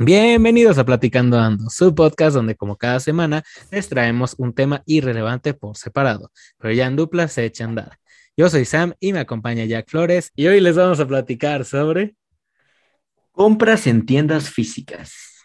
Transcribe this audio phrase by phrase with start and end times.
[0.00, 5.54] Bienvenidos a Platicando Ando, su podcast donde como cada semana les traemos un tema irrelevante
[5.54, 7.98] por separado, pero ya en dupla se echa a andar.
[8.36, 12.14] Yo soy Sam y me acompaña Jack Flores y hoy les vamos a platicar sobre...
[13.32, 15.37] Compras en tiendas físicas.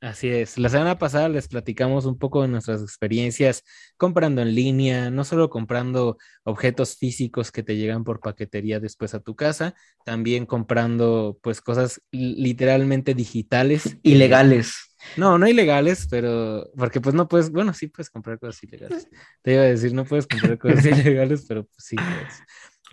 [0.00, 0.58] Así es.
[0.58, 3.64] La semana pasada les platicamos un poco de nuestras experiencias
[3.96, 9.20] comprando en línea, no solo comprando objetos físicos que te llegan por paquetería después a
[9.20, 9.74] tu casa,
[10.04, 13.96] también comprando pues cosas literalmente digitales.
[14.04, 14.88] Ilegales.
[15.16, 19.08] No, no ilegales, pero porque pues no puedes, bueno, sí puedes comprar cosas ilegales.
[19.42, 22.42] Te iba a decir, no puedes comprar cosas ilegales, pero pues sí puedes.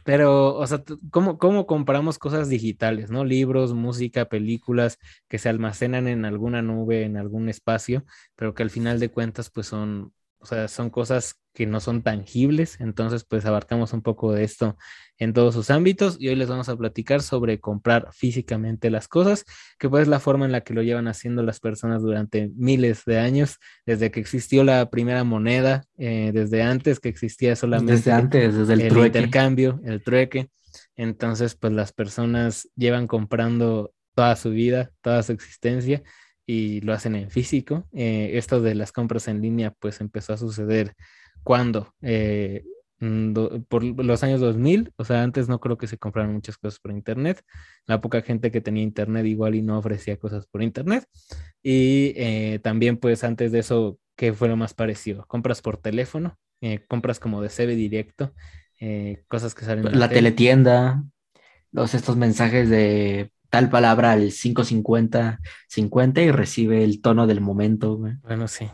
[0.05, 3.25] Pero, o sea, ¿cómo, ¿cómo compramos cosas digitales, no?
[3.25, 8.05] Libros, música, películas que se almacenan en alguna nube, en algún espacio,
[8.35, 10.13] pero que al final de cuentas, pues son
[10.45, 14.77] o sea, son cosas que no son tangibles, entonces pues abarcamos un poco de esto
[15.17, 19.43] en todos sus ámbitos y hoy les vamos a platicar sobre comprar físicamente las cosas,
[19.79, 23.05] que pues es la forma en la que lo llevan haciendo las personas durante miles
[23.05, 28.11] de años, desde que existió la primera moneda, eh, desde antes que existía solamente desde
[28.11, 30.49] antes, desde el, el intercambio, el trueque.
[30.95, 36.03] Entonces pues las personas llevan comprando toda su vida, toda su existencia
[36.45, 37.87] y lo hacen en físico.
[37.93, 40.93] Eh, esto de las compras en línea pues empezó a suceder
[41.43, 42.63] cuando, eh,
[43.67, 46.91] por los años 2000, o sea, antes no creo que se compraran muchas cosas por
[46.91, 47.41] internet,
[47.85, 51.05] la poca gente que tenía internet igual y no ofrecía cosas por internet.
[51.61, 55.25] Y eh, también pues antes de eso, ¿qué fue lo más parecido?
[55.27, 56.37] Compras por teléfono,
[56.87, 58.33] compras como de CB directo,
[59.27, 59.85] cosas que salen...
[59.85, 61.03] La, la teletienda,
[61.71, 65.39] los estos mensajes de tal palabra al 550,
[65.69, 68.15] 50 y recibe el tono del momento, güey.
[68.21, 68.69] Bueno, sí.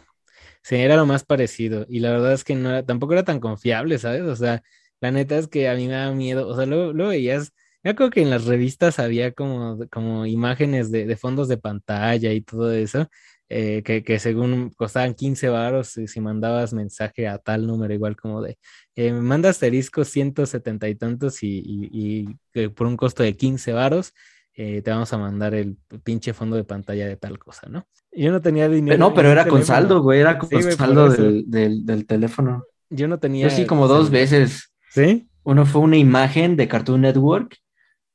[0.64, 1.86] Sí, era lo más parecido.
[1.88, 4.24] Y la verdad es que no era, tampoco era tan confiable, ¿sabes?
[4.24, 4.64] O sea,
[5.00, 6.48] la neta es que a mí me da miedo.
[6.48, 10.92] O sea, luego, luego veías, yo creo que en las revistas había como, como imágenes
[10.92, 13.08] de, fondos de pantalla y todo eso.
[13.50, 18.42] Eh, que, que, según costaban 15 varos si, mandabas mensaje a tal número, igual como
[18.42, 18.58] de,
[18.96, 24.14] eh, manda asterisco 170 y tantos y, y, y, por un costo de 15 varos
[24.54, 27.88] eh, te vamos a mandar el pinche fondo de pantalla de tal cosa, ¿no?
[28.12, 28.98] Yo no tenía dinero.
[28.98, 32.66] No, pero era con saldo, güey, era con saldo del, del, teléfono.
[32.90, 33.48] Yo no tenía.
[33.48, 34.74] Yo sí, como dos veces.
[34.90, 35.30] ¿Sí?
[35.44, 37.58] Uno fue una imagen de Cartoon Network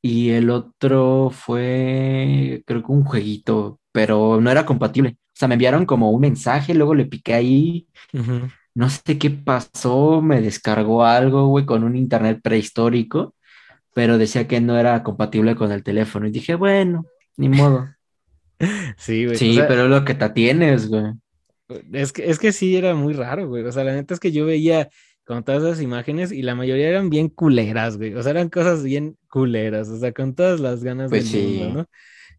[0.03, 5.17] y el otro fue, creo que un jueguito, pero no era compatible.
[5.19, 7.89] O sea, me enviaron como un mensaje, luego le piqué ahí.
[8.75, 13.35] No sé qué pasó, me descargó algo, güey, con un internet prehistórico
[13.97, 16.27] pero decía que no era compatible con el teléfono.
[16.27, 17.07] Y dije, bueno,
[17.39, 17.89] ni modo.
[18.99, 19.37] Sí, güey.
[19.37, 21.12] Sí, pero es lo que te tienes, güey.
[21.93, 23.62] Es que, es que sí, era muy raro, güey.
[23.65, 24.89] O sea, la neta es que yo veía
[25.25, 28.15] con todas esas imágenes y la mayoría eran bien culeras, güey.
[28.15, 31.75] O sea, eran cosas bien culeras, o sea, con todas las ganas pues del mundo,
[31.81, 31.87] ¿no?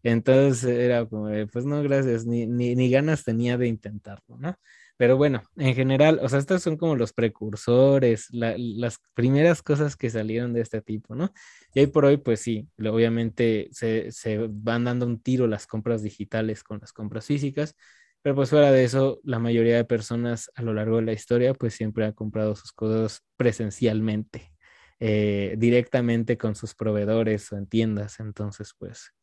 [0.04, 4.56] Entonces era como, pues no, gracias, ni, ni, ni ganas tenía de intentarlo, ¿no?
[4.98, 10.10] Pero bueno, en general, o sea, estos son como los precursores, las primeras cosas que
[10.10, 11.32] salieron de este tipo, ¿no?
[11.72, 16.02] Y hoy por hoy, pues sí, obviamente se, se, van dando un tiro las compras
[16.02, 17.76] digitales con las compras físicas,
[18.22, 21.54] pero pues fuera de eso, la mayoría de personas a lo largo de la historia,
[21.54, 24.52] pues siempre han comprado sus cosas presencialmente,
[24.98, 28.18] eh, directamente con sus proveedores o en tiendas.
[28.18, 29.14] Entonces, pues,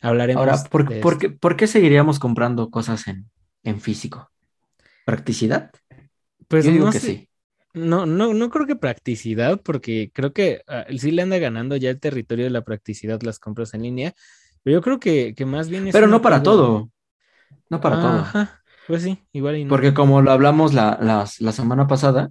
[0.00, 0.40] hablaremos.
[0.40, 3.30] Ahora, ¿por, ¿por, qué, ¿por qué seguiríamos comprando cosas en,
[3.62, 4.28] en físico?
[5.10, 5.72] ¿Practicidad?
[6.48, 7.00] Pues Yo digo no que sé.
[7.00, 7.28] sí.
[7.74, 11.90] No, no, no creo que practicidad, porque creo que uh, sí le anda ganando ya
[11.90, 14.14] el territorio de la practicidad las compras en línea,
[14.62, 16.90] pero yo creo que, que más bien es Pero no para todo.
[17.70, 18.34] No para todo.
[18.34, 19.82] Ajá, pues sí, igual y no.
[19.82, 22.30] Porque como lo hablamos la, las- la semana pasada,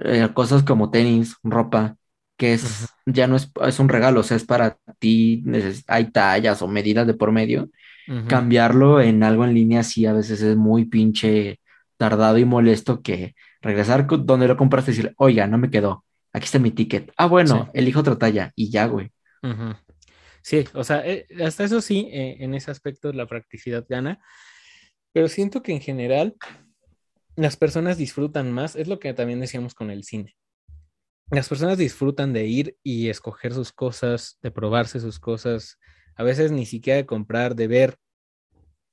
[0.00, 1.96] eh, cosas como tenis, ropa,
[2.38, 5.44] que es, ya no es, es un regalo, o sea, es para ti,
[5.88, 7.70] hay tallas o medidas de por medio.
[8.26, 11.60] Cambiarlo en algo en línea sí a veces es muy pinche
[11.98, 16.46] tardado y molesto que regresar donde lo compraste y decirle, oiga, no me quedó, aquí
[16.46, 17.12] está mi ticket.
[17.18, 17.70] Ah, bueno, Sí.
[17.74, 19.12] elijo otra talla y ya, güey.
[20.42, 24.20] Sí, o sea, eh, hasta eso sí, eh, en ese aspecto la practicidad gana,
[25.12, 26.36] pero siento que en general
[27.36, 30.36] las personas disfrutan más, es lo que también decíamos con el cine.
[31.30, 35.78] Las personas disfrutan de ir y escoger sus cosas, de probarse sus cosas,
[36.16, 37.96] a veces ni siquiera de comprar, de ver,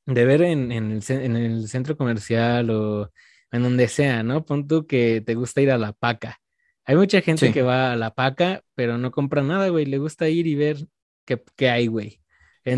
[0.06, 3.12] de ver en, en el, en el centro comercial o
[3.52, 4.46] en donde sea, ¿no?
[4.46, 6.40] Pon tú que te gusta ir a la paca.
[6.86, 7.52] Hay mucha gente Sí.
[7.52, 9.86] que va a la paca, pero no compra nada, güey.
[9.86, 10.88] Le gusta ir y ver
[11.25, 12.22] qué, qué hay, güey.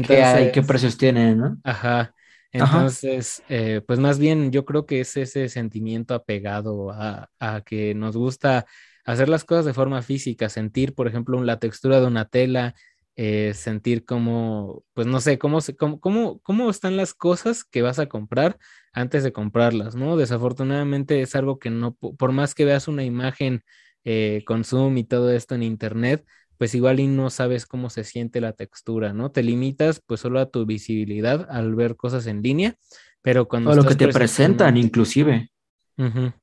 [0.01, 0.51] ¿Qué Entonces, hay?
[0.51, 1.61] ¿Qué precios tienen, no?
[1.63, 2.13] Ajá.
[2.57, 2.91] Ajá.
[2.91, 7.93] Entonces, eh, pues más bien yo creo que es ese sentimiento apegado a, a que
[7.93, 8.65] nos gusta
[9.05, 12.73] hacer las cosas de forma física, sentir, por ejemplo, la textura de una tela,
[13.19, 17.97] eh, sentir como, pues no sé, cómo, cómo, cómo, cómo están las cosas que vas
[17.97, 18.59] a comprar
[18.93, 20.17] antes de comprarlas, ¿no?
[20.17, 23.63] Desafortunadamente es algo que no, por más que veas una imagen
[24.05, 26.27] eh, con Zoom y todo esto en Internet,
[26.59, 29.31] pues igual y no sabes cómo se siente la textura, ¿no?
[29.31, 32.75] Te limitas pues solo a tu visibilidad al ver cosas en línea,
[33.23, 33.71] pero cuando...
[33.71, 35.49] O lo que te presentan inclusive.
[35.97, 36.33] O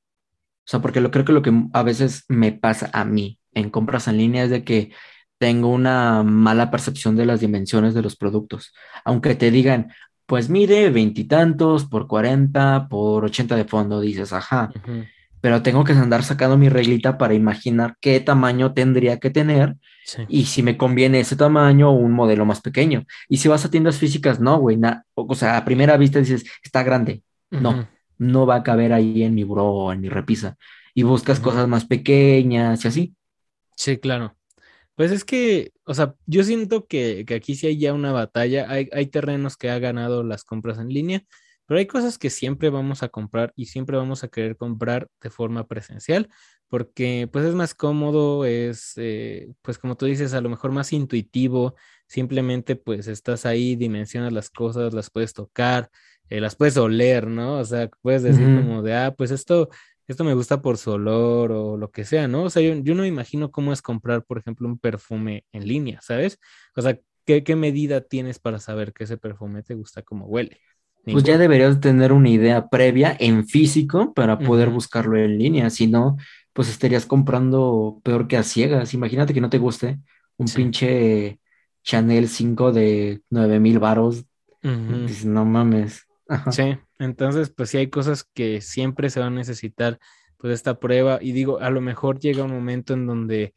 [0.65, 4.09] sea, porque lo, creo que lo que a veces me pasa a mí en compras
[4.09, 4.91] en línea es de que
[5.37, 8.73] tengo una mala percepción de las dimensiones de los productos.
[9.03, 9.91] Aunque te digan,
[10.25, 14.71] pues mire, veintitantos por cuarenta por ochenta de fondo, dices, ajá.
[15.41, 19.75] Pero tengo que andar sacando mi reglita para imaginar qué tamaño tendría que tener
[20.27, 23.05] y si me conviene ese tamaño o un modelo más pequeño.
[23.29, 24.79] Y si vas a tiendas físicas, no, güey.
[25.13, 27.21] o sea, a primera vista dices, está grande.
[27.51, 27.87] No,
[28.17, 30.57] no va a caber ahí en mi bro o en mi repisa.
[30.93, 33.15] Y buscas cosas más pequeñas y así.
[33.75, 34.35] Sí, claro.
[34.95, 38.89] Pues es que, o sea, yo siento que, aquí sí hay ya una batalla, hay,
[38.93, 41.23] hay, terrenos que ha ganado las compras en línea,
[41.65, 45.29] pero hay cosas que siempre vamos a comprar y siempre vamos a querer comprar de
[45.29, 46.29] forma presencial,
[46.69, 50.93] porque pues es más cómodo, es, eh, pues como tú dices, a lo mejor más
[50.93, 51.75] intuitivo,
[52.07, 55.89] simplemente pues estás ahí, dimensionas las cosas, las puedes tocar,
[56.29, 57.59] eh, las puedes oler, ¿no?
[57.59, 59.69] O sea, puedes decir como de, ah, pues esto
[60.07, 62.43] esto me gusta por su olor o lo que sea, ¿no?
[62.43, 65.99] O sea, yo, yo no imagino cómo es comprar, por ejemplo, un perfume en línea,
[66.01, 66.39] ¿sabes?
[66.75, 70.59] O sea, ¿qué, qué medida tienes para saber que ese perfume te gusta cómo huele?
[71.09, 75.87] Pues ya deberías tener una idea previa en físico para poder buscarlo en línea, si
[75.87, 76.17] no,
[76.53, 78.93] pues estarías comprando peor que a ciegas.
[78.93, 79.99] Imagínate que no te guste
[80.37, 81.39] un pinche
[81.83, 84.25] Chanel 5 de 9 mil varos.
[84.87, 86.04] Dices, no mames.
[86.51, 89.99] Sí, entonces pues sí hay cosas que siempre se van a necesitar
[90.37, 93.53] pues esta prueba y digo, a lo mejor llega un momento en donde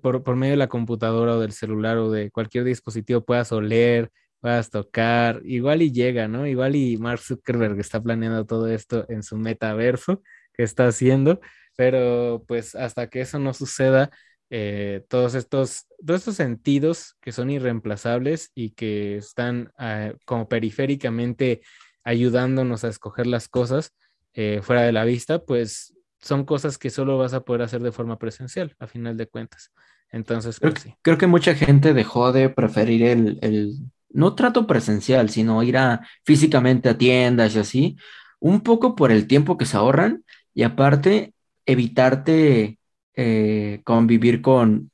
[0.00, 4.10] por, por, medio de la computadora o del celular o de cualquier dispositivo puedas oler,
[4.40, 6.46] puedas tocar, igual y llega, ¿no?
[6.46, 10.22] Igual y Mark Zuckerberg está planeando todo esto en su metaverso
[10.52, 11.40] que está haciendo,
[11.76, 14.10] pero pues hasta que eso no suceda,
[14.50, 21.62] eh, todos, estos, todos estos sentidos que son irreemplazables y que están ah, como periféricamente
[22.04, 23.92] ayudándonos a escoger las cosas
[24.34, 27.92] eh, fuera de la vista, pues son cosas que solo vas a poder hacer de
[27.92, 29.72] forma presencial, a final de cuentas.
[30.10, 30.94] Entonces, creo, pues, sí.
[31.02, 33.76] creo que mucha gente dejó de preferir el, el,
[34.10, 37.96] no trato presencial, sino ir a físicamente a tiendas y así,
[38.38, 40.24] un poco por el tiempo que se ahorran
[40.54, 41.34] y aparte
[41.66, 42.78] evitarte
[43.14, 44.90] eh, convivir con,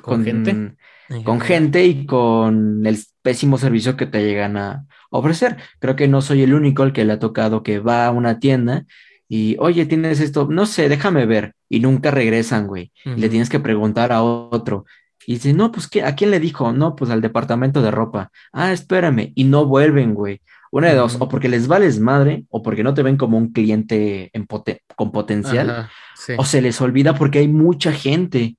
[0.00, 0.76] con, gente.
[1.24, 4.86] Con gente y con el pésimo servicio que te llegan a,
[5.18, 5.56] ofrecer.
[5.78, 8.38] Creo que no soy el único al que le ha tocado que va a una
[8.38, 8.84] tienda
[9.28, 11.54] y, oye, tienes esto, no sé, déjame ver.
[11.68, 12.92] Y nunca regresan, güey.
[13.04, 14.84] le tienes que preguntar a otro.
[15.26, 16.72] Y dice, no, pues, ¿qué, ¿a quién le dijo?
[16.72, 18.30] No, pues al departamento de ropa.
[18.52, 19.32] Ah, espérame.
[19.34, 20.40] Y no vuelven, güey.
[20.70, 23.52] Una de dos, o porque les vales madre, o porque no te ven como un
[23.52, 24.32] cliente
[24.96, 25.88] con potencial,
[26.36, 28.56] o se les olvida porque hay mucha gente.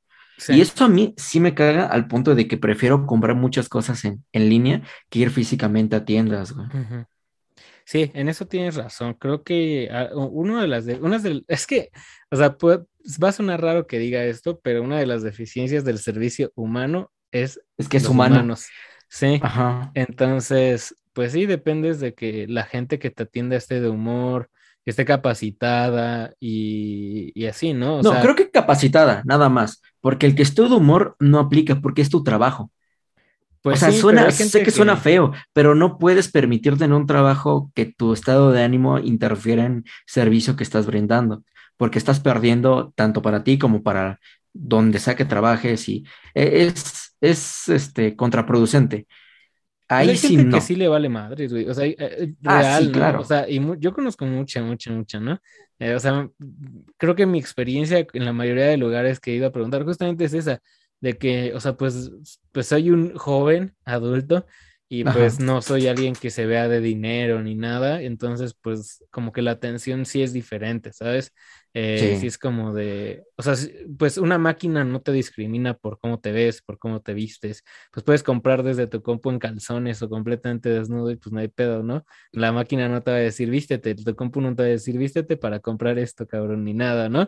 [0.49, 4.03] Y esto a mí sí me caga al punto de que prefiero comprar muchas cosas
[4.05, 6.67] en, línea que ir físicamente a tiendas, güey.
[7.85, 9.13] Sí, en eso tienes razón.
[9.13, 11.91] Creo que ah, uno de las de, unas de, es que,
[12.31, 15.99] o sea, va a sonar raro que diga esto, pero una de las deficiencias del
[15.99, 18.35] servicio humano es, es que es humano.
[18.35, 18.67] Humanos.
[19.07, 19.39] Sí.
[19.41, 19.91] Ajá.
[19.93, 24.49] Entonces, pues sí, dependes de que la gente que te atienda esté de humor,
[24.85, 28.03] que esté capacitada y, así, ¿no?
[28.03, 32.03] no, creo que capacitada, nada más, porque el que esté de humor no aplica porque
[32.03, 32.71] es tu trabajo.
[33.63, 37.71] Pues o sea, suena, sé que, suena feo, pero no puedes permitirte en un trabajo
[37.73, 41.43] que tu estado de ánimo interfiera en servicio que estás brindando,
[41.77, 44.19] porque estás perdiendo tanto para ti como para
[44.53, 49.07] donde sea que trabajes y e, es, es este, contraproducente.
[49.87, 51.67] Ahí hay sí gente que sí le vale madre, güey.
[51.69, 53.21] O sea, eh, eh, ah, real, claro.
[53.21, 55.39] O sea, y yo conozco mucha, mucha, mucha, ¿no?
[55.79, 56.29] Eh, o sea,
[56.97, 60.25] creo que mi experiencia en la mayoría de lugares que he ido a preguntar justamente
[60.25, 60.61] es esa,
[61.01, 62.11] de que, o sea, pues,
[62.51, 64.45] pues soy un joven adulto
[64.87, 69.31] y pues no soy alguien que se vea de dinero ni nada, entonces pues como
[69.31, 71.33] que la atención sí es diferente, ¿sabes?
[71.77, 72.27] Eh, sí.
[72.27, 73.53] es como de, o sea,
[73.99, 78.05] pues una máquina no te discrimina por cómo te ves, por cómo te vistes, pues
[78.05, 81.83] puedes comprar desde tu compu en calzones o completamente desnudo y pues no hay pedo,
[81.83, 82.05] ¿no?
[82.31, 84.97] La máquina no te va a decir vístete, tu compu no te va a decir
[84.97, 87.27] vístete para comprar esto, cabrón, ni nada, ¿no?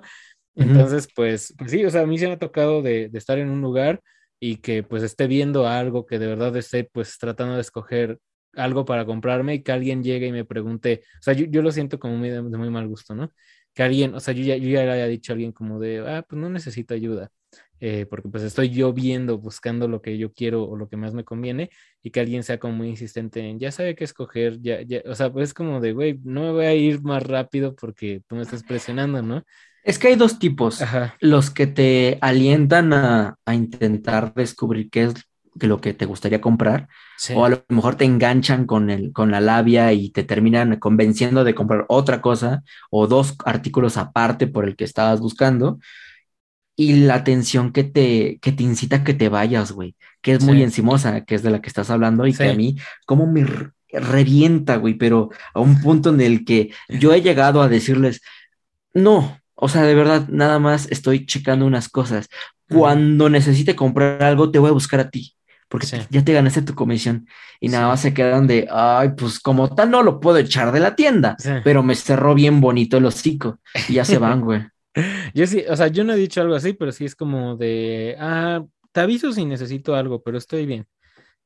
[0.55, 3.37] Entonces, pues, pues sí, o sea, a mí se me ha tocado de, de estar
[3.39, 4.01] en un lugar
[4.39, 8.19] y que pues esté viendo algo que de verdad esté pues tratando de escoger
[8.53, 11.71] algo para comprarme y que alguien llegue y me pregunte, o sea, yo, yo lo
[11.71, 13.31] siento como muy de, muy mal gusto, ¿no?
[13.77, 15.99] Que alguien, o sea, yo ya, yo ya le haya dicho a alguien como de,
[15.99, 17.29] ah, pues no necesito ayuda.
[17.79, 21.13] eh, porque pues estoy yo viendo, buscando lo que yo quiero o lo que más
[21.13, 21.69] me conviene,
[22.01, 25.13] y que alguien sea como muy insistente en, ya sabe qué escoger, ya, ya, o
[25.13, 28.41] sea, pues como de, güey, no me voy a ir más rápido porque tú me
[28.41, 29.43] estás presionando, ¿no?
[29.83, 30.81] Es que hay dos tipos,
[31.19, 35.13] los que te alientan a, a, intentar descubrir qué es
[35.61, 36.87] lo que te gustaría comprar,
[37.33, 41.43] o a lo mejor te enganchan con, el, con la labia y te terminan convenciendo
[41.43, 45.79] de comprar otra cosa o dos artículos aparte por el que estabas buscando,
[46.75, 50.43] y la atención que te, que te incita a que te vayas, güey, que es
[50.43, 53.45] muy encimosa, que es de la que estás hablando y que a mí como me
[53.89, 58.21] revienta, güey, pero a un punto en el que yo he llegado a decirles,
[58.93, 62.29] no, o sea, de verdad, nada más estoy checando unas cosas.
[62.69, 65.35] Cuando necesite comprar algo, te voy a buscar a ti,
[65.67, 67.27] porque ya te ganaste tu comisión.
[67.59, 70.79] Y nada más se quedan de, ay, pues como tal no lo puedo echar de
[70.79, 73.59] la tienda, pero me cerró bien bonito el hocico
[73.89, 74.61] y ya se van, güey.
[75.33, 78.15] Yo sí, o sea, yo no he dicho algo así, pero sí es como de,
[78.19, 80.87] ah, te aviso si necesito algo, pero estoy bien.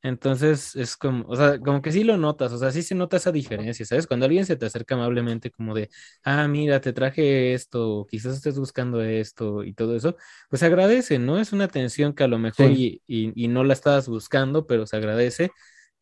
[0.04, 3.18] Entonces es como, o sea, como que sí lo notas, o sea, sí se nota
[3.18, 4.08] esa diferencia, ¿sabes?
[4.08, 5.90] Cuando alguien se te acerca amablemente como de,
[6.24, 10.16] ah, mira, te traje esto, quizás estés buscando esto y todo eso,
[10.50, 11.40] pues agradece, ¿no?
[11.40, 14.98] Es una atención que a lo mejor y, y, no la estabas buscando, pero se
[14.98, 15.52] agradece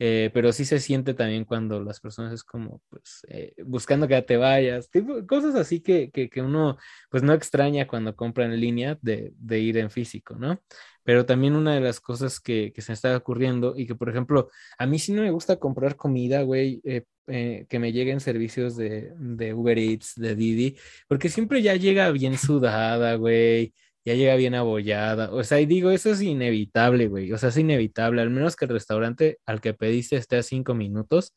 [0.01, 4.21] eh, pero sí se siente también cuando las personas es como, pues, eh, buscando que
[4.21, 4.89] te vayas,
[5.27, 6.77] cosas así que, que, que, uno,
[7.09, 10.61] pues, no extraña cuando compra en línea de, de, ir en físico, ¿no?
[11.03, 14.09] Pero también una de las cosas que, que se me está ocurriendo y que, por
[14.09, 18.77] ejemplo, a mí sí no me gusta comprar comida, güey, eh, que me lleguen servicios
[18.77, 20.77] de, de Uber Eats, de Didi,
[21.07, 23.73] porque siempre ya llega bien sudada, güey
[24.09, 25.29] ya llega bien abollada.
[25.31, 27.31] O sea, y digo, eso es inevitable, güey.
[27.31, 28.21] O sea, es inevitable.
[28.21, 31.35] Al menos que el restaurante al que pediste esté a cinco minutos,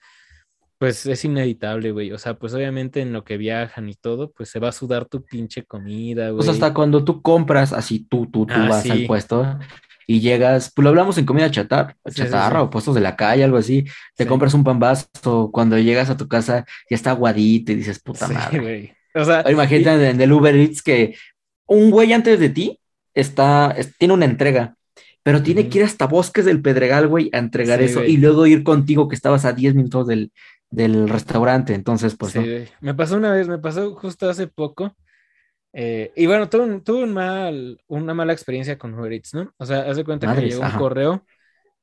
[0.78, 2.12] pues es inevitable, güey.
[2.12, 5.04] O sea, pues obviamente en lo que viajan y todo, pues se va a sudar
[5.04, 6.38] tu pinche comida, güey.
[6.38, 9.58] Pues hasta cuando tú compras, así tú, tú, tú ah, vas al puesto
[10.06, 13.58] y llegas, pues lo hablamos en comida chatar, chatarra o puestos de la calle, algo
[13.58, 13.84] así.
[14.16, 18.28] Te compras un pambazo, cuando llegas a tu casa ya está aguadito y dices, puta
[18.28, 18.60] madre.
[18.60, 18.92] Güey.
[19.14, 21.14] O sea, imagínate en el Uber Eats que
[21.72, 22.78] un güey antes de ti
[23.14, 24.76] está, tiene una entrega,
[25.22, 28.64] pero tiene que ir hasta Bosques del Pedregal, güey, a entregar eso y luego ir
[28.64, 30.30] contigo que estabas a 10 minutos del,
[31.08, 31.74] restaurante.
[31.74, 32.32] Entonces, pues.
[32.32, 34.96] Sí, me pasó una vez, me pasó justo hace poco.
[35.74, 39.52] Eh, y bueno, tuve, un, mal, una mala experiencia con Uber Eats, ¿no?
[39.56, 41.24] O sea, hace cuenta que llegó un correo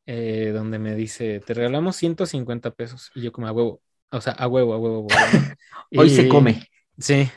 [0.05, 3.11] eh, donde me dice, te regalamos 150 pesos.
[3.15, 3.81] Y yo como a huevo,
[4.11, 5.07] o sea, a huevo, a huevo, a huevo.
[5.95, 6.67] Hoy se come.
[6.97, 7.29] Sí,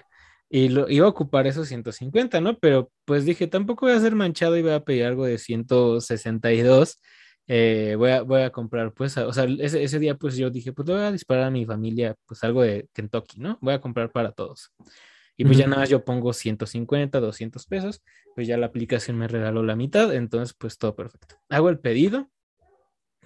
[0.55, 2.59] y lo, iba a ocupar esos 150, ¿no?
[2.59, 7.01] Pero pues dije, tampoco voy a ser manchado y voy a pedir algo de 162.
[7.47, 10.75] Eh, voy, a, voy a comprar, pues, o sea, ese, ese, día pues yo dije,
[10.75, 13.57] pues le voy a disparar a mi familia, pues algo de Kentucky, ¿no?
[13.63, 14.71] Voy a comprar para todos.
[15.39, 18.03] Y pues ya nada más yo pongo 150, 200 pesos,
[18.35, 21.37] pues ya la aplicación me regaló la mitad, entonces pues todo perfecto.
[21.49, 22.29] Hago el pedido,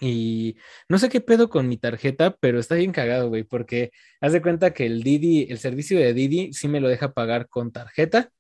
[0.01, 0.57] y
[0.89, 4.43] no sé qué pedo con mi tarjeta, pero está bien cagado, güey, porque haz de
[4.43, 8.31] cuenta que el Didi, el servicio de Didi sí me lo deja pagar con tarjeta.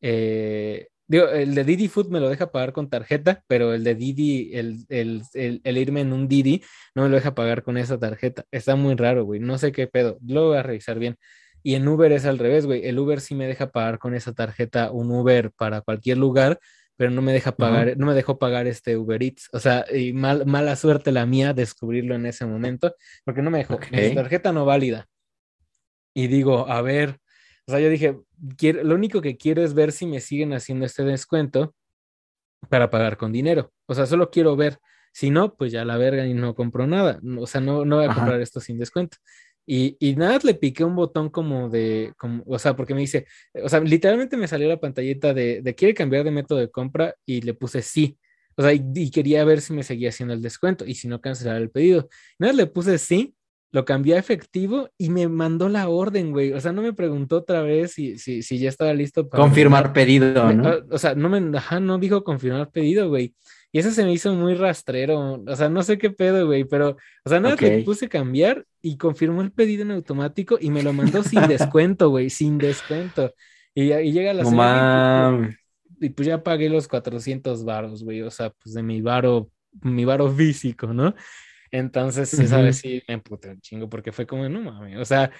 [0.00, 3.94] Eh, digo, el de Didi Food me lo deja pagar con tarjeta, pero el de
[3.94, 6.62] Didi, el, el, el, irme en un Didi,
[6.94, 8.44] no me lo deja pagar con esa tarjeta.
[8.50, 9.40] Está muy raro, güey.
[9.40, 10.18] No sé qué pedo.
[10.26, 11.16] Lo voy a revisar bien.
[11.62, 12.86] Y en Uber es al revés, güey.
[12.86, 16.58] El Uber sí me deja pagar con esa tarjeta un Uber para cualquier lugar,
[17.02, 19.48] pero no me deja pagar, no me dejó pagar este Uber Eats.
[19.52, 22.94] O sea, y mal, mala suerte la mía descubrirlo en ese momento,
[23.24, 23.80] porque no me dejó.
[23.90, 25.08] Mi tarjeta no válida.
[26.14, 27.18] Y digo, a ver,
[27.66, 28.20] o sea, yo dije,
[28.56, 31.74] quiero, lo único que quiero es ver si me siguen haciendo este descuento
[32.68, 33.72] para pagar con dinero.
[33.86, 34.78] O sea, solo quiero ver.
[35.12, 37.20] Si no, pues ya la verga y no compro nada.
[37.36, 39.16] O sea, no, no voy a comprar esto sin descuento.
[39.66, 43.26] Y, y, nada, le piqué un botón como de, como, o sea, porque me dice,
[43.62, 47.14] o sea, literalmente me salió la pantallita de, de quiere cambiar de método de compra
[47.24, 48.18] y le puse sí.
[48.56, 51.60] O sea, y, quería ver si me seguía haciendo el descuento y si no cancelar
[51.60, 52.08] el pedido.
[52.38, 53.34] Nada, le puse sí,
[53.70, 56.52] lo cambié a efectivo y me mandó la orden, güey.
[56.52, 59.42] O sea, no me preguntó otra vez si, si, si ya estaba listo para...
[59.42, 60.70] Confirmar pedido, ¿no?
[60.90, 63.34] O, sea, no me, ajá, no dijo confirmar pedido, güey.
[63.74, 65.42] Y eso se me hizo muy rastrero.
[65.46, 68.98] O sea, no sé qué pedo, güey, pero, o sea, nada, le puse cambiar y
[68.98, 73.34] confirmó el pedido en automático y me lo mandó sin descuento, güey, sin descuento.
[73.74, 75.56] Y, y llega la semana
[75.98, 79.50] y, pues ya pagué los 400 varos, güey, o sea, pues de mi varo,
[79.80, 81.14] mi varo físico, ¿no?
[81.70, 85.30] Entonces, esa vez sí me emputé un chingo porque fue como, no mames, o sea,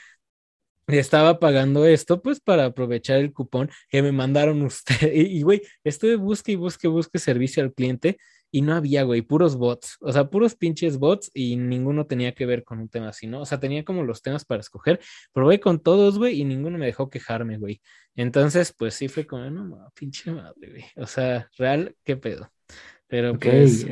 [0.87, 5.13] estaba pagando esto pues para aprovechar el cupón que me mandaron ustedes.
[5.15, 8.19] Y, güey, estuve busque y busque, busque servicio al cliente
[8.55, 12.45] y no había, güey, puros bots, o sea, puros pinches bots y ninguno tenía que
[12.45, 13.41] ver con un tema así, ¿no?
[13.41, 15.01] O sea, tenía como los temas para escoger,
[15.33, 17.81] probé con todos, güey, y ninguno me dejó quejarme, güey.
[18.15, 20.85] Entonces, pues sí fue como, no, pinche madre, güey.
[20.97, 22.53] O sea, real, qué pedo.
[23.09, 23.87] Pero pues...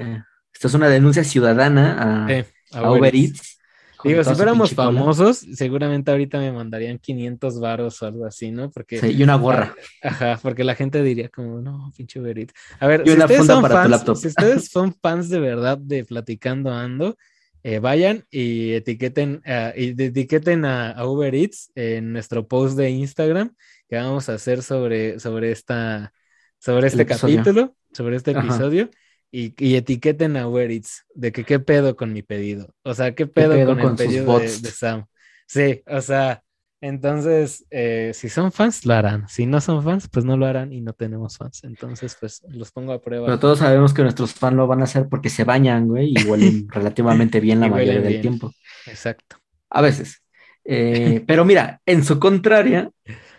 [0.52, 3.59] Esto es una denuncia ciudadana a, a Uber Eats
[4.04, 8.70] Digo, si fuéramos famosos, seguramente ahorita me mandarían 500 varos o algo así, ¿no?
[8.70, 9.74] Porque, sí, y una gorra.
[10.02, 12.52] Ajá, porque la gente diría como, no, pinche Berit.
[12.78, 17.16] A ver, si, ustedes son fans, si ustedes son fans de verdad de Platicando Ando,
[17.62, 23.54] eh, vayan y etiqueten, uh, y etiqueten a, Uber Eats en nuestro post de Instagram
[23.88, 26.12] que vamos a hacer sobre, sobre esta,
[26.58, 28.88] sobre este capítulo, sobre este episodio
[29.32, 32.74] y, etiqueten a Uber Eats de que qué pedo con mi pedido.
[32.82, 35.06] O sea, qué pedo, con, el pedido de, Sam.
[35.46, 36.42] Sí, o sea,
[36.80, 39.28] entonces, eh, si son fans, lo harán.
[39.28, 41.62] Si no son fans, pues no lo harán y no tenemos fans.
[41.62, 43.26] Entonces, pues los pongo a prueba.
[43.26, 46.24] Pero todos sabemos que nuestros fans lo van a hacer porque se bañan, güey, y
[46.24, 48.52] huelen relativamente bien la mayoría del tiempo.
[48.86, 49.36] Exacto.
[49.68, 50.22] A veces.
[50.64, 52.90] Eh, pero mira, en su contraria,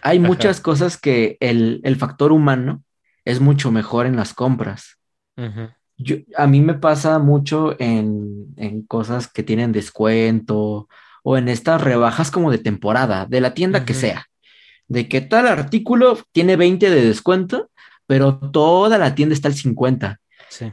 [0.02, 2.84] hay muchas cosas que el, factor humano
[3.26, 4.98] es mucho mejor en las compras.
[5.36, 5.78] Ajá
[6.36, 10.88] a mí me pasa mucho en, cosas que tienen descuento
[11.24, 14.28] o en estas rebajas como de temporada, de la tienda que sea,
[14.88, 17.70] de que tal artículo tiene 20 de descuento,
[18.08, 20.20] pero toda la tienda está al 50.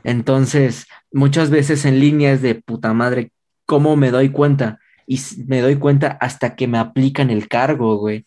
[0.05, 3.31] Entonces, muchas veces en línea es de puta madre,
[3.65, 4.81] ¿cómo me doy cuenta?
[5.07, 8.27] Y me doy cuenta hasta que me aplican el cargo, güey.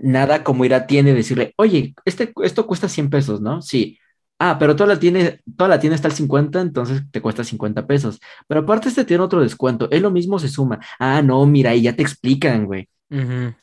[0.00, 3.62] Nada como ir a tienda y decirle, oye, este, esto cuesta 100 pesos, ¿no?
[3.62, 3.98] Sí,
[4.42, 7.86] Ah, pero toda la tiene, toda la tiene está al 50, entonces te cuesta 50
[7.86, 8.18] pesos.
[8.48, 9.86] Pero aparte este tiene otro descuento.
[9.90, 10.80] Es lo mismo, se suma.
[10.98, 12.88] Ah, no, mira, y ya te explican, güey.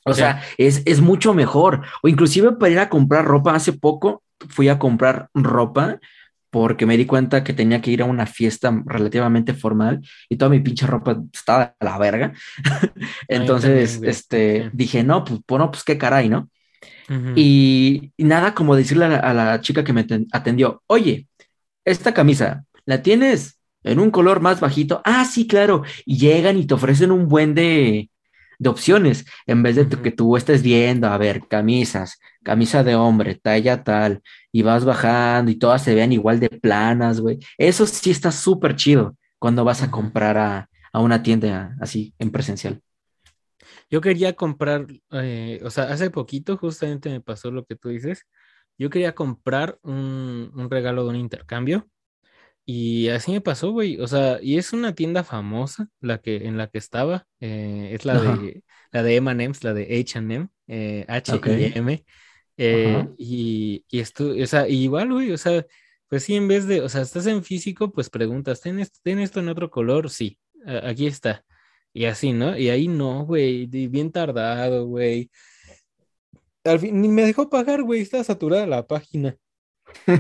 [0.04, 1.82] O sea, es, es mucho mejor.
[2.04, 5.98] O inclusive para ir a comprar ropa, hace poco fui a comprar ropa
[6.52, 10.50] porque me di cuenta que tenía que ir a una fiesta relativamente formal y toda
[10.50, 12.34] mi pinche ropa estaba a la verga.
[13.28, 16.50] Entonces, este, dije, no, pues, bueno, pues qué caray, ¿no?
[17.36, 21.28] Y, nada como decirle a la, chica que me atendió, oye,
[21.86, 25.02] esta camisa, ¿la tienes en un color más bajito?
[25.06, 25.84] Ah, sí, claro.
[26.06, 28.10] Y llegan y te ofrecen un buen de,
[28.66, 33.84] opciones, en vez de que tú estés viendo, a ver, camisas, camisa de hombre, talla
[33.84, 37.40] tal, y vas bajando y todas se vean igual de planas, güey.
[37.58, 42.32] Eso sí está súper chido cuando vas a comprar a, a una tienda así en
[42.32, 42.82] presencial.
[43.90, 48.26] Yo quería comprar, eh, o sea, hace poquito justamente me pasó lo que tú dices.
[48.78, 51.88] Yo quería comprar un, regalo de un intercambio
[52.66, 54.00] y así me pasó, güey.
[54.00, 57.26] O sea, y es una tienda famosa la que, en la que estaba.
[57.40, 62.06] Eh, es la de la de M&M's, la de H&M, eh, H-I-M.
[62.60, 65.66] Eh, y, y esto, o sea, igual, güey, o sea,
[66.08, 69.20] pues sí, en vez de, o sea, estás en físico, pues preguntas, ¿ten esto, ¿ten
[69.20, 70.10] esto en otro color?
[70.10, 70.40] Sí,
[70.84, 71.46] aquí está.
[71.98, 72.56] Y así, ¿no?
[72.56, 75.32] Y ahí no, güey, bien tardado, güey.
[76.64, 79.36] Al fin, ni me dejó pagar, güey, estaba saturada la página.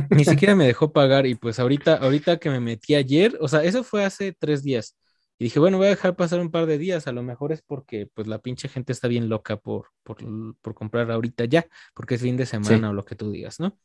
[0.09, 3.63] Ni siquiera me dejó pagar y pues ahorita, ahorita que me metí ayer, o sea,
[3.63, 4.97] eso fue hace tres días.
[5.37, 7.61] Y dije, bueno, voy a dejar pasar un par de días, a lo mejor es
[7.61, 12.23] porque pues la pinche gente está bien loca por, por, comprar ahorita ya, porque es
[12.23, 13.77] fin de semana o lo que tú digas, ¿no?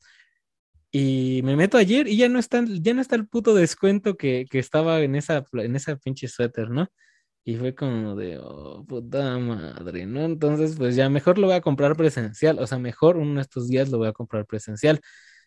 [0.90, 4.46] Y me meto ayer y ya no está, ya no está el puto descuento que,
[4.50, 6.88] que estaba en esa, en esa pinche suéter, ¿no?
[7.44, 10.20] Y fue como de, oh, puta madre, ¿no?
[10.20, 13.68] Entonces, pues ya mejor lo voy a comprar presencial, o sea, mejor uno de estos
[13.68, 15.00] días lo voy a comprar presencial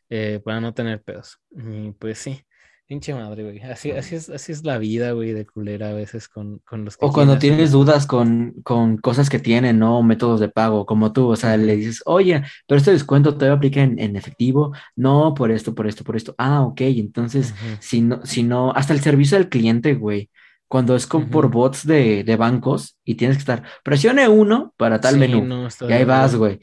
[0.10, 1.40] eh, para no tener pedos.
[1.52, 2.42] Y pues sí,
[2.86, 3.62] pinche madre, güey.
[3.62, 6.98] Así, así, es, así es la vida, güey, de culera a veces con, con los
[6.98, 10.04] que O cuando tienes dudas con, con cosas que tienen, ¿no?
[10.04, 13.82] Métodos de pago, como tú, o sea, le dices, oye, pero este descuento te aplica
[13.82, 16.36] en, en, efectivo, no, por esto, por esto, por esto.
[16.38, 20.30] Ah, ok, entonces, si no, si no, hasta el servicio al cliente, güey
[20.68, 25.18] cuando es con, por bots de, bancos y tienes que estar, presione uno para tal
[25.18, 25.68] menú.
[25.88, 26.60] y ahí vas, güey.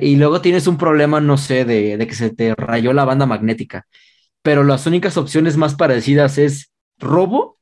[0.00, 3.26] y luego tienes un problema, no sé, de, de, que se te rayó la banda
[3.26, 3.86] magnética.
[4.42, 7.58] Pero las únicas opciones más parecidas es robo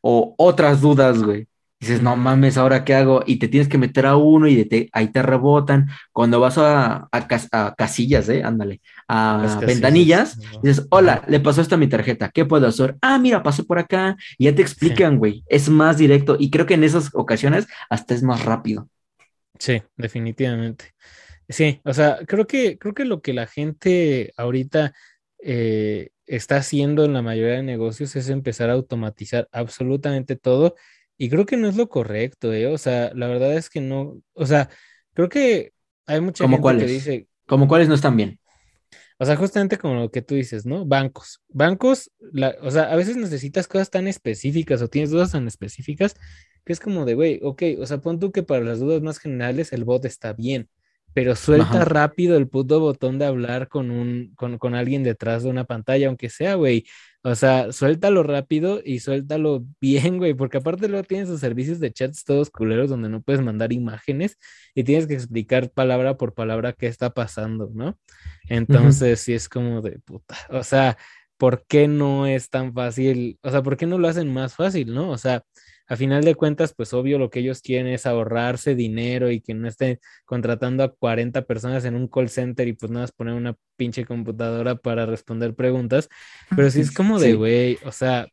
[0.00, 1.48] o otras dudas, güey.
[1.84, 3.22] Dices, no mames, ¿ahora qué hago?
[3.26, 5.90] Y te tienes que meter a uno y ahí te rebotan.
[6.12, 8.42] Cuando vas a, a, casillas, ¿eh?
[8.42, 12.96] Ándale, a ventanillas, dices, hola, le pasó esto a mi tarjeta, ¿qué puedo hacer?
[13.02, 14.16] Ah, mira, pasó por acá.
[14.38, 15.44] Y ya te explican, güey.
[15.46, 16.38] Es más directo.
[16.38, 18.88] Y creo que en esas ocasiones hasta es más rápido.
[19.58, 20.94] Sí, definitivamente.
[21.50, 24.94] Sí, o sea, creo que, creo que lo que la gente ahorita
[25.38, 30.76] eh, está haciendo en la mayoría de negocios es empezar a automatizar absolutamente todo
[31.16, 32.66] y creo que no es lo correcto, ¿eh?
[32.66, 34.68] O sea, la verdad es que no, o sea,
[35.12, 35.72] creo que
[36.06, 37.28] hay mucha gente que dice...
[37.46, 38.38] ¿Como cuáles no están bien?
[39.18, 40.84] O sea, justamente como lo que tú dices, ¿no?
[40.84, 41.40] Bancos.
[41.48, 46.16] Bancos, la, o sea, a veces necesitas cosas tan específicas o tienes dudas tan específicas
[46.64, 49.18] que es como de, güey, ok, o sea, pon tú que para las dudas más
[49.18, 50.68] generales el bot está bien,
[51.14, 55.48] pero suelta rápido el puto botón de hablar con un, con, con alguien detrás de
[55.48, 56.84] una pantalla, aunque sea, güey.
[57.22, 61.92] O sea, suéltalo rápido y suéltalo bien, güey, porque aparte luego tienes sus servicios de
[61.92, 64.36] chats todos culeros donde no puedes mandar imágenes
[64.74, 67.96] y tienes que explicar palabra por palabra qué está pasando, ¿no?
[68.48, 70.36] Entonces, sí es como de puta.
[70.50, 70.98] O sea,
[71.38, 73.38] ¿por qué no es tan fácil?
[73.42, 75.10] O sea, ¿por qué no lo hacen más fácil, no?
[75.10, 75.44] O sea,
[75.86, 79.54] a final de cuentas, pues obvio lo que ellos quieren es ahorrarse dinero y que
[79.54, 83.34] no estén contratando a 40 personas en un call center y pues nada más poner
[83.34, 86.08] una pinche computadora para responder preguntas.
[86.56, 88.26] Pero sí es como de, güey, o sea,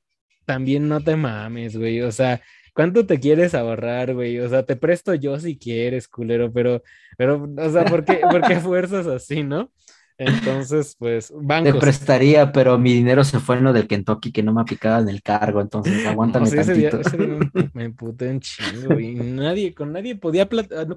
[0.46, 2.42] también no te mames, güey, o sea,
[2.74, 4.40] ¿cuánto te quieres ahorrar, güey?
[4.40, 6.84] O sea, te presto yo si quieres, culero, pero,
[7.18, 9.72] pero, o sea, ¿por qué, ¿por qué fuerzas así, no?
[10.18, 11.74] Entonces, pues, bancos.
[11.74, 15.00] Te prestaría, pero mi dinero se fue en lo del Kentucky que no me aplicaba
[15.00, 17.00] en el cargo, entonces aguántame tantito.
[17.74, 19.16] me puté en chingo, güey.
[19.16, 20.48] Nadie, con nadie podía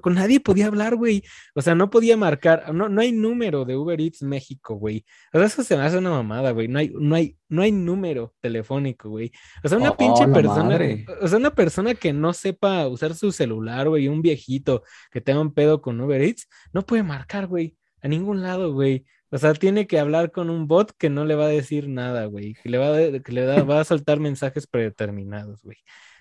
[0.01, 1.23] con nadie podía hablar, güey.
[1.53, 5.05] O sea, no podía marcar, no, no hay número de Uber Eats México, güey.
[5.33, 6.67] O sea, eso se me hace una mamada, güey.
[6.67, 9.31] No hay, no hay, no hay número telefónico, güey.
[9.63, 10.79] O sea, una oh, pinche persona,
[11.21, 15.41] o sea, una persona que no sepa usar su celular, güey, un viejito que tenga
[15.41, 17.75] un pedo con Uber Eats, no puede marcar, güey.
[18.01, 19.05] A ningún lado, güey.
[19.29, 22.25] O sea, tiene que hablar con un bot que no le va a decir nada,
[22.25, 22.53] güey.
[22.53, 25.77] Que le va a, que le va a soltar mensajes predeterminados, güey.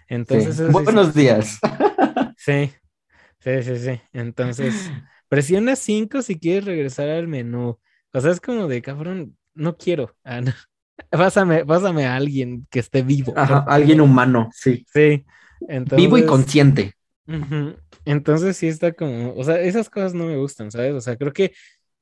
[0.09, 0.71] Entonces.
[0.73, 1.61] Buenos días.
[2.37, 2.73] Sí,
[3.39, 4.01] sí, sí, sí.
[4.13, 4.91] Entonces,
[5.29, 7.79] presiona 5 si quieres regresar al menú.
[8.13, 10.15] O sea, es como de cabrón, no quiero.
[11.11, 11.19] Ah,
[11.67, 13.35] pásame, a alguien que esté vivo.
[13.37, 14.87] Ajá, alguien humano, sí.
[14.93, 15.25] Sí.
[15.97, 16.95] Vivo y consciente.
[18.05, 20.93] Entonces sí está como, o sea, esas cosas no me gustan, ¿sabes?
[20.95, 21.53] O sea, creo que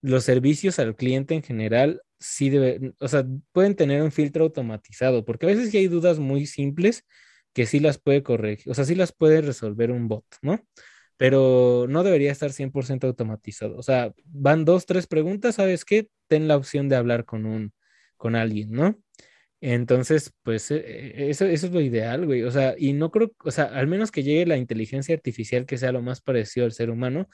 [0.01, 5.25] los servicios al cliente en general sí debe, o sea, pueden tener un filtro automatizado,
[5.25, 7.05] porque a veces hay dudas muy simples
[7.53, 10.61] que sí las puede corregir, o sea, sí las puede resolver un bot, ¿no?
[11.17, 13.77] Pero no debería estar 100% automatizado.
[13.77, 16.09] O sea, van dos, tres preguntas, ¿sabes qué?
[16.27, 17.73] Ten la opción de hablar con un,
[18.17, 18.99] con alguien, ¿no?
[19.65, 22.43] Entonces, pues e, e, eso, eso es lo ideal, güey.
[22.43, 25.79] O sea, y no creo, o sea, al menos que llegue la inteligencia artificial que
[25.79, 27.29] sea lo más parecido al ser humano,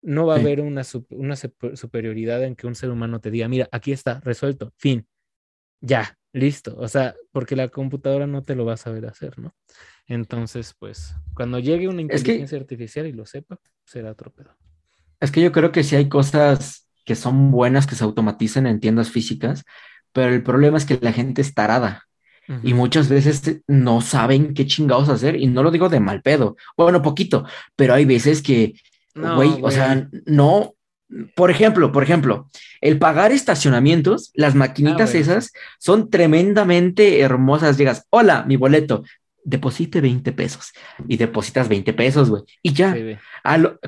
[0.00, 3.68] no va a haber una, una superioridad en que un ser humano te diga, mira,
[3.72, 5.08] aquí está, resuelto, fin,
[5.80, 6.76] ya, listo.
[6.78, 9.52] O sea, porque la computadora no te lo va a saber hacer, ¿no?
[10.06, 14.56] Entonces, pues, cuando llegue una inteligencia artificial y lo sepa, será otro pedo.
[15.18, 18.78] Es que yo creo que sí hay cosas que son buenas que se automaticen en
[18.78, 19.64] tiendas físicas,
[20.14, 22.04] pero el problema es que la gente es tarada.
[22.62, 26.56] Y muchas veces no saben qué chingados hacer, y no lo digo de mal pedo,
[26.76, 28.74] bueno, poquito, pero hay veces que
[29.14, 30.74] güey, o sea, no.
[31.36, 32.48] Por ejemplo, por ejemplo,
[32.80, 37.76] el pagar estacionamientos, las maquinitas ah, esas son tremendamente hermosas.
[37.76, 39.04] Llegas, hola, mi boleto,
[39.44, 40.72] deposite 20 pesos
[41.06, 42.42] y depositas 20 pesos, güey.
[42.62, 42.96] Y ya.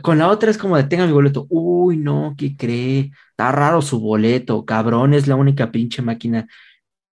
[0.02, 1.46] con la otra es como de tenga mi boleto.
[1.48, 3.10] Uy, no, ¿qué cree?
[3.36, 6.48] Está raro su boleto, cabrón, es la única pinche máquina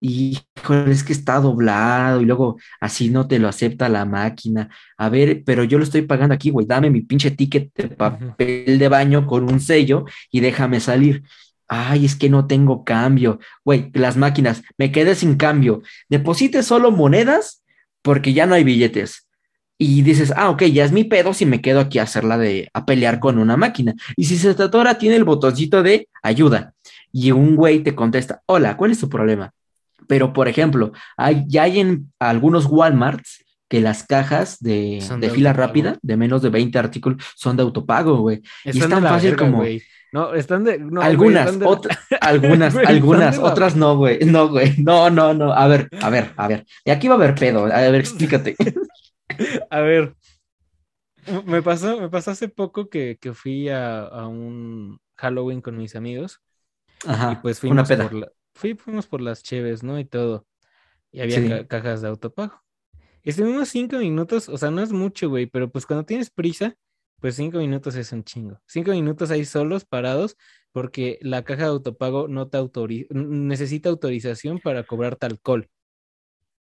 [0.01, 0.39] y
[0.87, 4.69] es que está doblado y luego así no te lo acepta la máquina.
[4.99, 8.79] A ver, pero yo lo estoy pagando aquí, güey, dame mi pinche ticket de papel
[8.79, 11.23] de baño con un sello y déjame salir.
[11.69, 13.39] Ay, es que no tengo cambio.
[13.65, 15.81] Güey, las máquinas, me quedé sin cambio.
[16.11, 17.63] Deposite solo monedas
[18.03, 19.30] porque ya no hay billetes.
[19.83, 22.69] Y dices, ah, ok, ya es mi pedo si me quedo aquí a hacerla de,
[22.75, 23.95] a pelear con una máquina.
[24.15, 26.75] Y si se ahora tiene el botoncito de ayuda.
[27.11, 29.55] Y un güey te contesta, hola, ¿cuál es tu problema?
[30.07, 35.97] Pero, por ejemplo, hay, ya hay en algunos Walmarts que las cajas de, fila rápida,
[36.03, 38.43] de menos de 20 artículos, son de autopago, güey.
[38.67, 39.65] Y es tan fácil como...
[40.13, 40.73] No, están de.
[41.01, 41.57] algunas,
[42.21, 44.19] algunas, algunas, otras no, güey.
[44.25, 44.75] No, güey.
[44.77, 45.53] No, no, no.
[45.53, 46.67] A ver, a ver, a ver.
[46.85, 47.67] Y aquí va a haber pedo.
[47.67, 48.57] A ver, explícate.
[49.71, 50.15] a ver.
[51.45, 55.95] Me pasó, me pasó hace poco que, que fui a, a, un Halloween con mis
[55.95, 56.41] amigos.
[57.07, 57.33] Ajá.
[57.33, 59.99] Y pues fuimos una por la, fuimos por las cheves, ¿no?
[59.99, 60.47] Y todo.
[61.13, 62.63] Y había cajas de autopago.
[63.23, 66.77] Estuvimos cinco minutos, o sea, no es mucho, güey, pero pues cuando tienes prisa,
[67.21, 68.61] pues cinco minutos es un chingo.
[68.67, 70.37] Cinco minutos ahí solos, parados,
[70.73, 75.69] porque la caja de autopago no te autoriza, necesita autorización para cobrarte alcohol.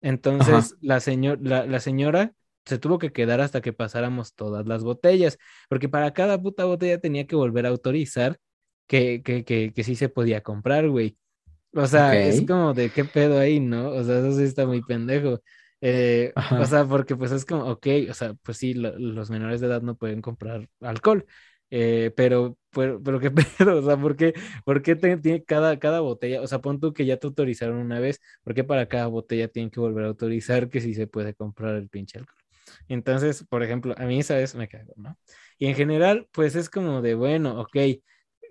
[0.01, 2.33] Entonces, la, señor, la, señora
[2.65, 5.37] se tuvo que quedar hasta que pasáramos todas las botellas,
[5.69, 8.39] porque para cada puta botella tenía que volver a autorizar
[8.87, 11.17] que, que, que, que sí se podía comprar, güey.
[11.73, 13.89] O sea, es como de qué pedo ahí, ¿no?
[13.91, 15.41] O sea, eso sí está muy pendejo.
[15.81, 19.67] Eh, o sea, porque pues es como, ok, o sea, pues sí, los menores de
[19.67, 21.25] edad no pueden comprar alcohol.
[21.69, 25.77] eh, pero, pero, pero qué pedo, o sea, ¿por qué, por qué te- tiene cada,
[25.79, 26.41] cada botella?
[26.41, 29.47] O sea, pon tú que ya te autorizaron una vez, ¿por qué para cada botella
[29.49, 32.44] tienen que volver a autorizar que si se puede comprar el pinche alcohol?
[32.87, 35.17] Entonces, por ejemplo, a mí esa vez me cago, ¿no?
[35.57, 38.01] Y en general, pues es como de, bueno, ok, eh,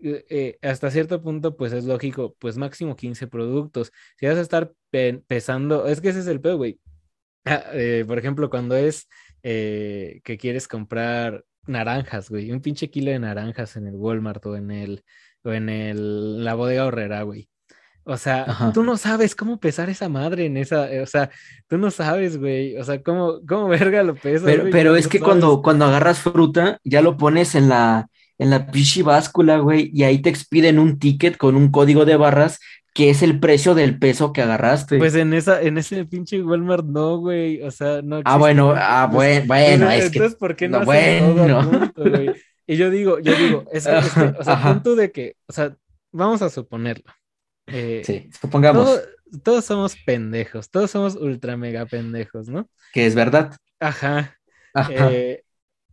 [0.02, 3.92] eh, hasta cierto punto, pues es lógico, pues máximo 15 productos.
[4.18, 6.80] Si vas a estar pe- pesando, es que ese es el pedo, güey.
[7.44, 9.08] Ah, eh, por ejemplo, cuando es
[9.42, 14.70] que quieres comprar naranjas, güey, un pinche kilo de naranjas en el Walmart o en
[14.70, 15.04] el,
[15.42, 17.48] o en el, la bodega horrera, güey.
[18.04, 18.72] O sea, Ajá.
[18.72, 21.30] tú no sabes cómo pesar esa madre en esa, eh, o sea,
[21.68, 24.96] tú no sabes, güey, o sea, cómo, cómo verga lo pesas, Pero, güey, pero no
[24.96, 25.28] es que sabes.
[25.28, 30.02] cuando, cuando agarras fruta, ya lo pones en la, en la pinche báscula, güey, y
[30.02, 32.60] ahí te expiden un ticket con un código de barras
[32.94, 34.98] que es el precio del peso que agarraste.
[34.98, 38.38] Pues en esa, en ese pinche Walmart no, güey, o sea, no ah, existe.
[38.38, 40.18] bueno, ah, bueno, bueno, Entonces, es que.
[40.18, 41.62] entonces, ¿por qué no, no, bueno.
[41.64, 42.30] junto, güey?
[42.66, 45.52] Y yo digo, yo digo, es que, es que, o sea, punto de que, o
[45.52, 45.76] sea,
[46.12, 47.12] vamos a suponerlo.
[47.66, 49.02] Eh, Sí, supongamos todo-
[49.42, 52.68] todos somos pendejos, todos somos ultra mega pendejos, ¿no?
[52.92, 53.56] que es verdad.
[53.80, 54.36] Ajá.
[54.74, 55.12] Ajá.
[55.12, 55.42] eh,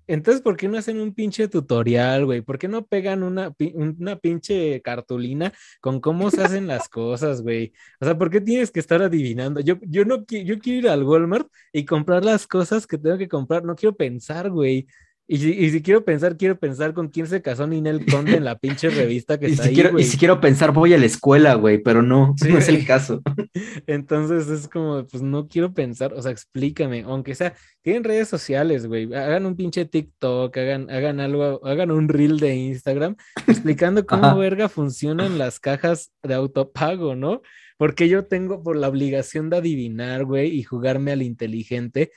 [0.08, 2.42] entonces, ¿por qué no hacen un pinche tutorial, güey?
[2.42, 7.72] ¿Por qué no pegan una, una pinche cartulina con cómo se hacen las cosas, güey?
[8.02, 9.62] O sea, ¿por qué tienes que estar adivinando?
[9.62, 13.30] Yo, yo no yo quiero ir al Walmart y comprar las cosas que tengo que
[13.30, 13.64] comprar.
[13.64, 14.86] No quiero pensar, güey.
[15.32, 18.44] Y si, y si quiero pensar, quiero pensar con quién se casó Ninel Conde en
[18.44, 20.98] la pinche revista que Y está si, ahí, quiero, y si quiero pensar, voy a
[20.98, 23.22] la escuela, güey, pero no, Sí, no es el caso.
[23.88, 28.88] Entonces es como, pues no quiero pensar, o sea, explícame, aunque sea, tienen redes sociales,
[28.88, 33.16] güey, hagan un pinche TikTok, hagan, hagan algo, hagan un reel de Instagram
[33.48, 34.36] explicando cómo Ajá.
[34.36, 37.42] verga funcionan las cajas de autopago, ¿no?
[37.78, 42.12] Porque yo tengo por la obligación de adivinar, güey, y jugarme al inteligente,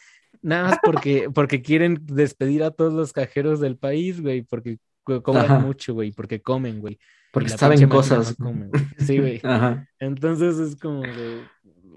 [0.45, 5.23] nada más porque, porque quieren despedir a todos los cajeros del país, güey, porque co-
[5.23, 5.59] cobran Ajá.
[5.59, 6.99] mucho, güey, porque comen, güey.
[7.33, 8.39] Porque saben cosas.
[8.39, 8.71] no güey.
[8.99, 9.41] Sí, güey.
[9.43, 9.89] Ajá.
[9.99, 11.43] Entonces es como de,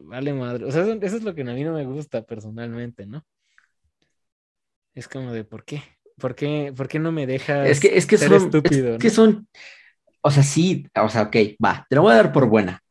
[0.05, 0.65] vale madre.
[0.65, 3.23] O sea, eso, eso es lo que a mí no me gusta personalmente, ¿no?
[4.95, 5.83] Es como de, ¿por qué?
[6.17, 8.99] ¿Por qué, por qué no me dejas Es que, es que ser son, estúpido, es
[8.99, 9.47] que son,
[10.21, 12.81] o sea, sí, o sea, ok, va, te lo voy a dar por buena,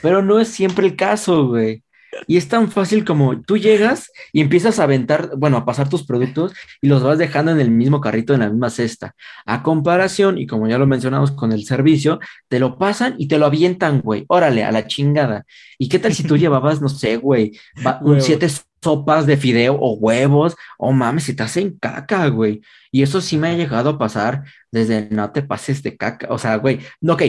[0.00, 1.84] pero no es siempre el caso, güey.
[2.26, 6.04] Y es tan fácil como tú llegas y empiezas a aventar, bueno, a pasar tus
[6.04, 9.14] productos y los vas dejando en el mismo carrito, en la misma cesta.
[9.46, 12.18] A comparación, y como ya lo mencionamos con el servicio,
[12.48, 14.24] te lo pasan y te lo avientan, güey.
[14.28, 15.44] Órale, a la chingada.
[15.78, 17.58] ¿Y qué tal si tú llevabas, no sé, güey,
[18.02, 18.48] un siete
[18.82, 20.56] sopas de fideo o huevos?
[20.78, 22.60] O mames, se te hacen caca, güey.
[22.92, 26.26] Y eso sí me ha llegado a pasar desde no te pases de caca.
[26.30, 27.22] O sea, güey, no, ok,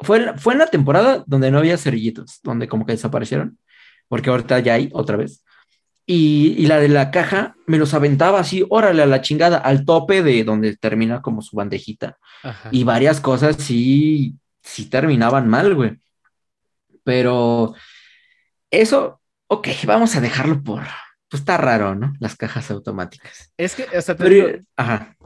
[0.00, 3.58] fue, fue en la temporada donde no había cerillitos, donde como que desaparecieron,
[4.10, 5.44] porque ahorita ya hay otra vez.
[6.04, 9.84] Y, y la de la caja me los aventaba así, órale, a la chingada, al
[9.84, 12.18] tope de donde termina como su bandejita.
[12.42, 12.68] Ajá.
[12.72, 15.96] Y varias cosas sí, sí terminaban mal, güey.
[17.04, 17.74] Pero
[18.72, 20.82] eso, ok, vamos a dejarlo por,
[21.28, 22.12] pues está raro, ¿no?
[22.18, 23.52] Las cajas automáticas.
[23.56, 25.16] Es que, o sea, te Pero, digo, ajá.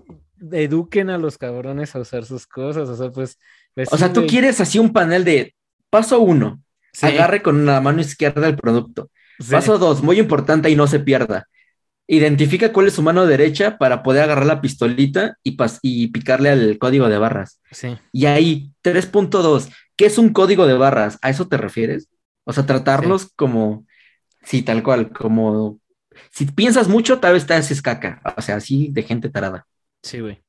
[0.53, 3.39] eduquen a los cabrones a usar sus cosas, o sea, pues...
[3.75, 5.55] pues O sea, tú quieres así un panel de
[5.89, 6.63] paso uno,
[6.95, 9.11] Sí, agarre con la mano izquierda el producto.
[9.41, 9.51] sí.
[9.51, 11.49] Paso dos, muy importante y no se pierda.
[12.07, 16.51] Identifica cuál es su mano derecha para poder agarrar la pistolita y, pas- y picarle
[16.51, 17.61] al código de barras.
[17.71, 21.19] Sí, Y ahí, 3.2, ¿qué es un código de barras?
[21.23, 22.09] ¿A eso te refieres?
[22.45, 23.87] O sea, tratarlos como,
[24.43, 25.81] sí, tal cual, como,
[26.31, 28.21] si piensas mucho, tal vez te haces caca.
[28.37, 29.67] O sea, así de gente tarada.
[30.03, 30.43] sí, güey.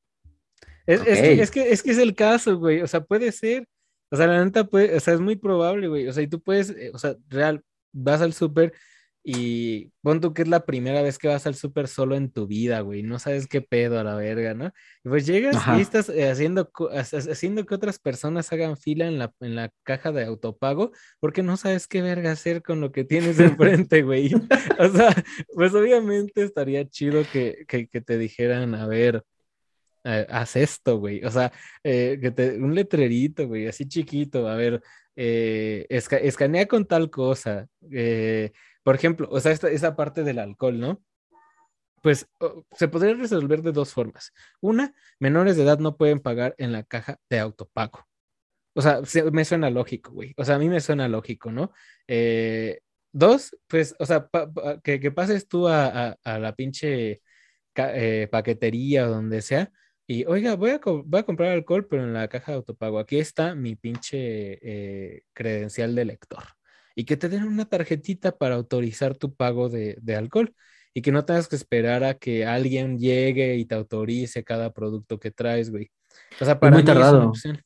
[0.87, 2.81] Es, es que, es, que, es que es el caso, güey.
[2.81, 3.67] O sea, puede ser.
[4.11, 6.07] O sea, la neta puede, o sea, es muy probable, güey.
[6.07, 8.73] O sea, y tú puedes, eh, o sea, real, vas al súper
[9.27, 12.45] y pon tú que es la primera vez que vas al súper solo en tu
[12.45, 13.01] vida, güey.
[13.01, 14.67] No sabes qué pedo a la verga, ¿no?
[15.03, 15.79] Y pues llegas Ajá.
[15.79, 16.69] y estás eh, haciendo,
[17.01, 21.57] haciendo que otras personas hagan fila en la, en la caja de autopago porque no
[21.57, 24.31] sabes qué verga hacer con lo que tienes enfrente, güey.
[24.77, 25.15] O sea,
[25.55, 29.23] pues obviamente estaría chido que, que, que te dijeran, a ver,
[30.05, 31.23] eh, haz esto, güey.
[31.25, 31.51] O sea,
[31.83, 32.19] eh,
[32.59, 34.47] un letrerito, güey, así chiquito.
[34.47, 34.81] A ver,
[35.15, 37.67] eh, esca- escanea con tal cosa.
[37.91, 38.51] eh,
[38.83, 41.03] por ejemplo, o sea, esta, esa parte del alcohol, ¿no?
[42.01, 42.27] Pues
[42.73, 44.31] se podría resolver de dos formas.
[44.61, 48.05] Una, menores de edad no pueden pagar en la caja de autopago.
[48.75, 50.33] O sea, se- me suena lógico, güey.
[50.37, 51.71] O sea, a mí me suena lógico, ¿no?
[53.11, 57.21] Dos, pues, o sea, pa- pa- que, pases tú a, la pinche
[58.31, 59.71] paquetería o donde sea
[60.07, 62.99] y, oiga, voy a, co- voy a comprar alcohol, pero en la caja de autopago.
[62.99, 66.43] Aquí está mi pinche eh, credencial de lector.
[66.95, 70.53] Y que te den una tarjetita para autorizar tu pago de, de alcohol.
[70.93, 75.19] y que no tengas que esperar a que alguien llegue y te autorice cada producto
[75.19, 75.91] que traes, güey.
[76.39, 77.27] O sea, para muy mí es una tardado.
[77.27, 77.61] opción.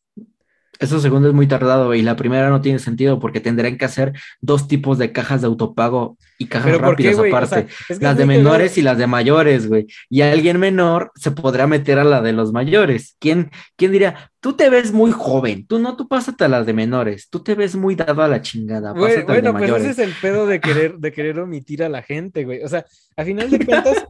[0.80, 4.14] Eso segundo es muy tardado y la primera no tiene sentido porque tendrían que hacer
[4.40, 7.20] dos tipos de cajas de autopago y cajas Pero ¿por qué, rápidas?
[7.20, 7.50] O aparte.
[7.50, 8.80] sea, es que las de menores cagado.
[8.80, 9.88] y las de mayores, güey.
[10.10, 13.18] Y alguien menor se podrá meter a la de los mayores.
[13.20, 14.32] ¿Quién, quién diría?
[14.40, 15.68] Tú te ves muy joven.
[15.68, 17.28] Tú no, tú pásate a las de menores.
[17.30, 18.94] Tú te ves muy dado a la chingada.
[18.94, 19.84] Güey, bueno, pues mayores.
[19.84, 22.64] ese es el pedo de querer, de querer omitir a la gente, güey.
[22.64, 22.86] O sea,
[23.18, 24.06] a final de cuentas,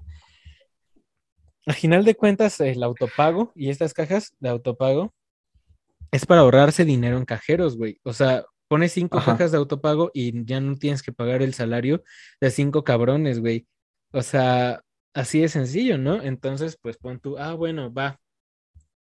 [1.66, 5.14] a final de cuentas, el autopago y estas cajas de autopago
[6.12, 8.00] es para ahorrarse dinero en cajeros, güey.
[8.04, 9.34] O sea, pones cinco Ajá.
[9.34, 12.04] cajas de autopago y ya no tienes que pagar el salario
[12.40, 13.68] de cinco cabrones, güey.
[14.12, 14.82] O sea,
[15.14, 16.22] así de sencillo, ¿no?
[16.22, 18.20] Entonces, pues pon tú, ah, bueno, va.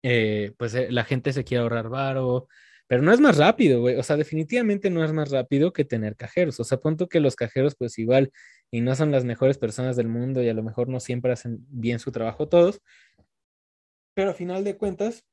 [0.04, 2.48] Eh, pues eh, la gente se quiere ahorrar varo,
[2.88, 3.96] pero no es más rápido, güey.
[3.98, 6.60] O sea, definitivamente no es más rápido que tener cajeros.
[6.60, 8.32] O sea, pon tú que los cajeros, pues igual,
[8.72, 11.60] y no son las mejores personas del mundo y a lo mejor no siempre hacen
[11.70, 12.82] bien su trabajo todos.
[14.14, 15.24] Pero a final de cuentas,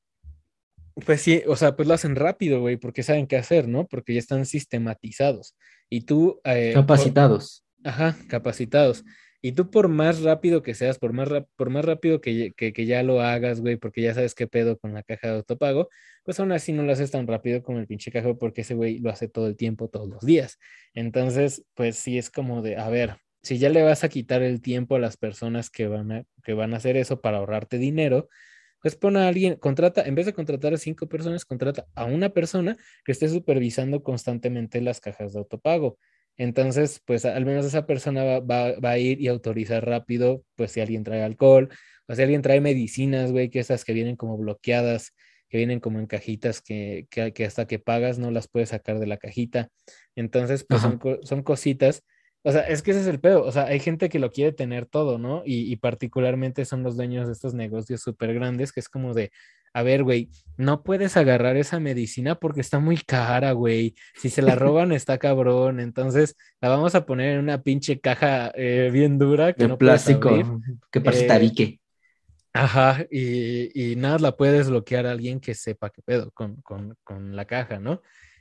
[1.04, 3.86] pues sí, o sea, pues lo hacen rápido, güey, porque saben qué hacer, ¿no?
[3.86, 5.56] Porque ya están sistematizados.
[5.88, 6.40] Y tú...
[6.44, 7.64] eh, por- Capacitados.
[7.84, 9.04] Ajá, capacitados.
[9.40, 12.86] Y tú por más rápido que seas, por más, por más rápido que, que, que
[12.86, 15.88] ya lo hagas, güey, porque ya sabes qué pedo con la caja de autopago,
[16.24, 18.98] pues aún así no lo haces tan rápido como el pinche cajero porque ese güey
[18.98, 20.58] lo hace todo el tiempo, todos los días.
[20.92, 24.60] Entonces, pues sí es como de, a ver, si ya le vas a quitar el
[24.60, 28.28] tiempo a las personas que van a, que van a hacer eso para ahorrarte dinero,
[28.82, 32.30] pues pon a alguien, contrata, en vez de contratar a cinco personas, contrata a una
[32.30, 35.98] persona que esté supervisando constantemente las cajas de autopago.
[36.36, 40.70] Entonces, pues al menos esa persona va, va- va a ir y autorizar rápido, pues
[40.72, 41.68] si alguien trae alcohol,
[42.06, 45.14] o si alguien trae medicinas, güey, que esas que vienen como bloqueadas,
[45.48, 48.98] que vienen como en cajitas que, que, que hasta que pagas no las puedes sacar
[48.98, 49.68] de la cajita.
[50.14, 52.04] Entonces, pues son, son cositas.
[52.42, 53.42] O sea, es que ese es el pedo.
[53.44, 55.42] O sea, hay gente que lo quiere tener todo, ¿no?
[55.44, 59.30] Y, y particularmente son los dueños de estos negocios súper grandes, que es como de,
[59.74, 63.94] a ver, güey, no puedes agarrar esa medicina porque está muy cara, güey.
[64.14, 65.80] Si se la roban, está cabrón.
[65.80, 69.76] Entonces, la vamos a poner en una pinche caja eh, bien dura que De no
[69.78, 70.30] plástico.
[70.30, 70.46] abrir.
[70.90, 71.80] Que parece Eh, tabique.
[72.54, 76.96] Ajá, y, y nada, la puede desbloquear a alguien que sepa qué pedo con, con,
[77.04, 78.00] con la caja, ¿no?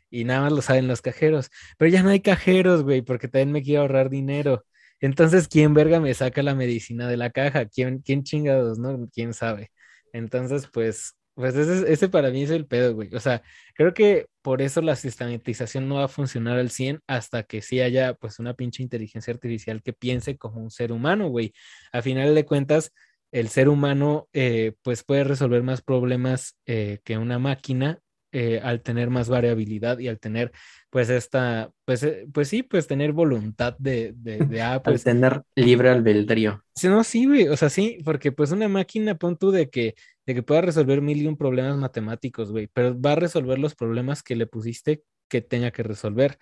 [0.10, 1.50] Y nada más lo saben los cajeros.
[1.78, 4.65] Pero ya no hay cajeros, güey, porque también me quiero ahorrar dinero.
[5.00, 7.65] Entonces, ¿quién verga me saca la medicina de la caja?
[7.65, 9.08] ¿Quién, quién chingados, no?
[9.13, 9.72] ¿Quién sabe?
[10.13, 13.13] Entonces, pues, pues ese, ese para mí es el pedo, güey.
[13.13, 13.43] O sea,
[13.76, 17.82] creo que por eso la sistematización no va a funcionar al 100 hasta que sí
[17.82, 21.54] haya, pues, una pinche inteligencia artificial que piense como un ser humano, güey.
[21.91, 22.91] A final de cuentas,
[23.32, 28.00] el ser humano eh, pues puede resolver más problemas eh, que una máquina
[28.39, 30.52] eh, al tener más variabilidad y al tener
[30.91, 35.04] pues esta, pues, eh, pues sí, pues tener voluntad de, de, de ah, Al pues,
[35.04, 36.63] tener libre albedrío.
[36.76, 39.95] sí, no, sí, güey, o sea, sí, porque pues una máquina, pon tú de que,
[40.28, 43.76] de que pueda resolver mil y un problemas matemáticos, güey, pero va a resolver los
[43.76, 46.38] problemas que le pusiste que tenga que resolver.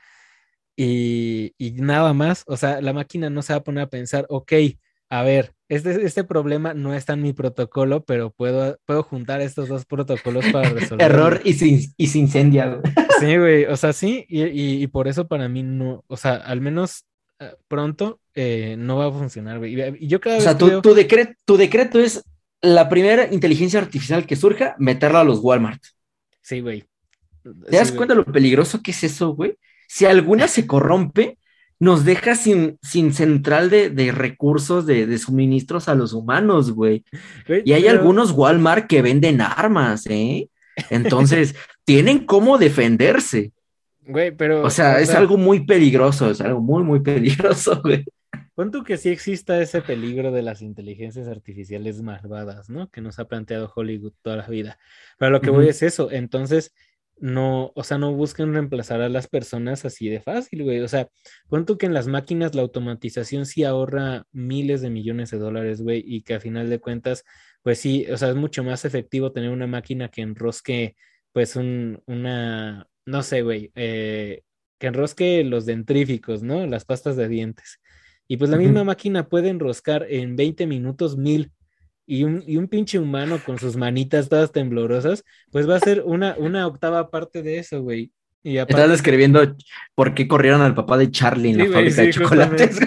[0.75, 4.25] Y, y nada más, o sea, la máquina no se va a poner a pensar,
[4.29, 4.53] ok,
[5.19, 9.67] a ver, este, este problema no está en mi protocolo, pero puedo, puedo juntar estos
[9.69, 11.05] dos protocolos para resolverlo.
[11.05, 12.79] Error y se, y se incendia.
[13.19, 16.33] Sí, güey, o sea, sí, y, y- y por eso para mí no, o sea,
[16.35, 17.05] al menos
[17.39, 19.73] eh, pronto eh, no va a funcionar, güey.
[19.79, 22.25] Y, y yo cada O vez sea, tu, creo- tu decreto, tu decreto es
[22.61, 25.81] la primera inteligencia artificial que surja, meterla a los Walmart.
[26.41, 26.83] Sí, güey.
[27.41, 27.97] ¿Te das güey.
[27.97, 29.55] cuenta lo peligroso que es eso, güey?
[29.87, 31.37] Si alguna se corrompe,
[31.79, 37.03] nos deja sin, sin central de, de recursos, de, de suministros a los humanos, güey.
[37.47, 40.49] Y hay pero- algunos Walmart que venden armas, ¿eh?
[40.89, 43.51] Entonces, tienen cómo defenderse.
[44.07, 44.63] Güey, pero.
[44.63, 48.05] O sea, es algo muy peligroso, es algo muy, muy peligroso, güey.
[48.71, 52.89] Tú que sí exista ese peligro de las inteligencias artificiales malvadas, ¿no?
[52.89, 54.77] Que nos ha planteado Hollywood toda la vida.
[55.17, 56.09] Pero lo que voy es eso.
[56.09, 56.73] Entonces,
[57.17, 60.81] no, o sea, no busquen reemplazar a las personas así de fácil, güey.
[60.81, 61.07] O sea,
[61.49, 65.81] pon tú que en las máquinas la automatización sí ahorra miles de millones de dólares,
[65.81, 67.23] güey, y que a final de cuentas,
[67.63, 70.95] pues sí, o sea, es mucho más efectivo tener una máquina que enrosque,
[71.31, 74.43] pues, un, una, no sé, güey, eh,
[74.77, 76.65] que enrosque los dentríficos, ¿no?
[76.67, 77.79] Las pastas de dientes.
[78.27, 81.51] Y pues la misma máquina puede enroscar en 20 minutos mil.
[82.07, 86.03] Y un, y un pinche humano con sus manitas todas temblorosas, pues va a ser
[86.05, 88.11] una, una octava parte de eso, güey.
[88.43, 89.55] Y Estás aparte, describiendo
[89.95, 92.79] por qué corrieron al papá de Charlie en Sí, la güey, fábrica de chocolates.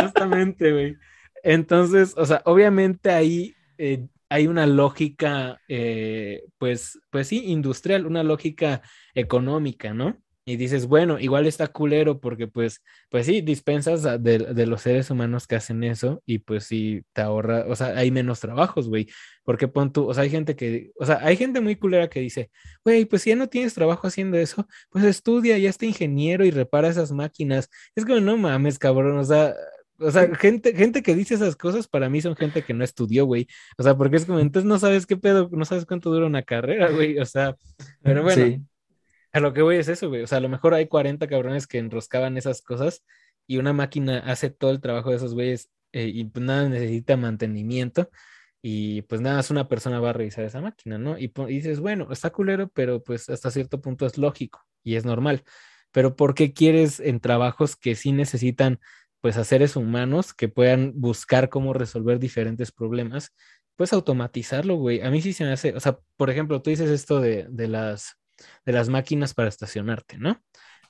[0.00, 0.96] justamente, güey.
[1.42, 8.22] Entonces, o sea, obviamente ahí eh, hay una lógica, eh, pues, pues sí, industrial, una
[8.22, 8.82] lógica
[9.14, 10.16] económica, ¿no?
[10.44, 15.10] Y dices, bueno, igual está culero porque pues, pues sí, dispensas de, de, los seres
[15.10, 19.08] humanos que hacen eso y pues sí te ahorra, o sea, hay menos trabajos, güey,
[19.44, 22.20] porque pon tú, o sea, hay gente que, o sea, hay gente muy culera que
[22.20, 22.50] dice,
[22.84, 26.50] güey, pues si ya no tienes trabajo haciendo eso, pues estudia, ya está ingeniero y
[26.50, 27.68] repara esas máquinas.
[27.94, 29.54] Es como, no mames, cabrón, o sea,
[30.00, 33.26] o sea, gente, gente que dice esas cosas para mí son gente que no estudió,
[33.26, 33.46] güey.
[33.76, 36.42] O sea, porque es como, entonces no sabes qué pedo, no sabes cuánto dura una
[36.42, 37.18] carrera, güey.
[37.18, 37.54] O sea,
[38.02, 38.64] pero bueno,
[39.32, 40.22] a lo que voy es eso, güey.
[40.22, 43.04] O sea, a lo mejor hay 40 cabrones que enroscaban esas cosas
[43.46, 47.16] y una máquina hace todo el trabajo de esos güeyes eh, y pues nada necesita
[47.16, 48.10] mantenimiento
[48.62, 51.18] y pues nada, es una persona va a revisar esa máquina, ¿no?
[51.18, 55.04] Y, y, dices, bueno, está culero, pero pues hasta cierto punto es lógico y es
[55.04, 55.44] normal.
[55.92, 58.80] Pero ¿por qué quieres en trabajos que sí necesitan
[59.20, 63.34] pues a seres humanos que puedan buscar cómo resolver diferentes problemas?
[63.76, 65.00] Pues automatizarlo, güey.
[65.02, 67.68] A mí sí se me hace, o sea, por ejemplo, tú dices esto de, de
[67.68, 68.19] las
[68.64, 70.40] de las máquinas para estacionarte, ¿no?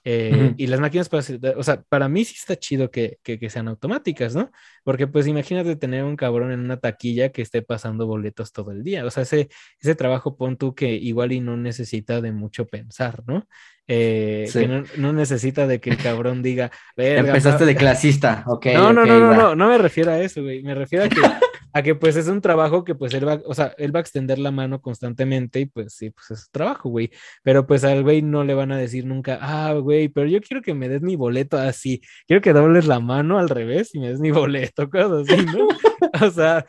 [0.03, 1.22] Eh, y las máquinas para,
[1.57, 4.51] o sea, para mí sí está chido que, que, sean automáticas, ¿no?
[4.82, 8.82] Porque pues imagínate tener un cabrón en una taquilla que esté pasando boletos todo el
[8.82, 9.05] día.
[9.05, 13.22] O sea, ese, ese trabajo pon tú que igual y no necesita de mucho pensar,
[13.26, 13.46] ¿no?
[13.86, 16.70] Eh, que no, necesita de que el cabrón diga.
[16.96, 18.66] Empezaste de clasista, ok.
[18.74, 20.62] No, no, no, no, no, no me refiero a eso, güey.
[20.62, 21.20] Me refiero a que
[21.72, 24.02] a que pues es un trabajo que pues él va, o sea, él va a
[24.02, 27.10] extender la mano constantemente y pues sí, pues es trabajo, güey.
[27.42, 30.62] Pero pues al güey no le van a decir nunca, ah, güey, pero yo quiero
[30.62, 34.08] que me des mi boleto así, quiero que dobles la mano al revés y me
[34.08, 35.68] des mi boleto, cosas así, ¿no?
[36.26, 36.64] o sea,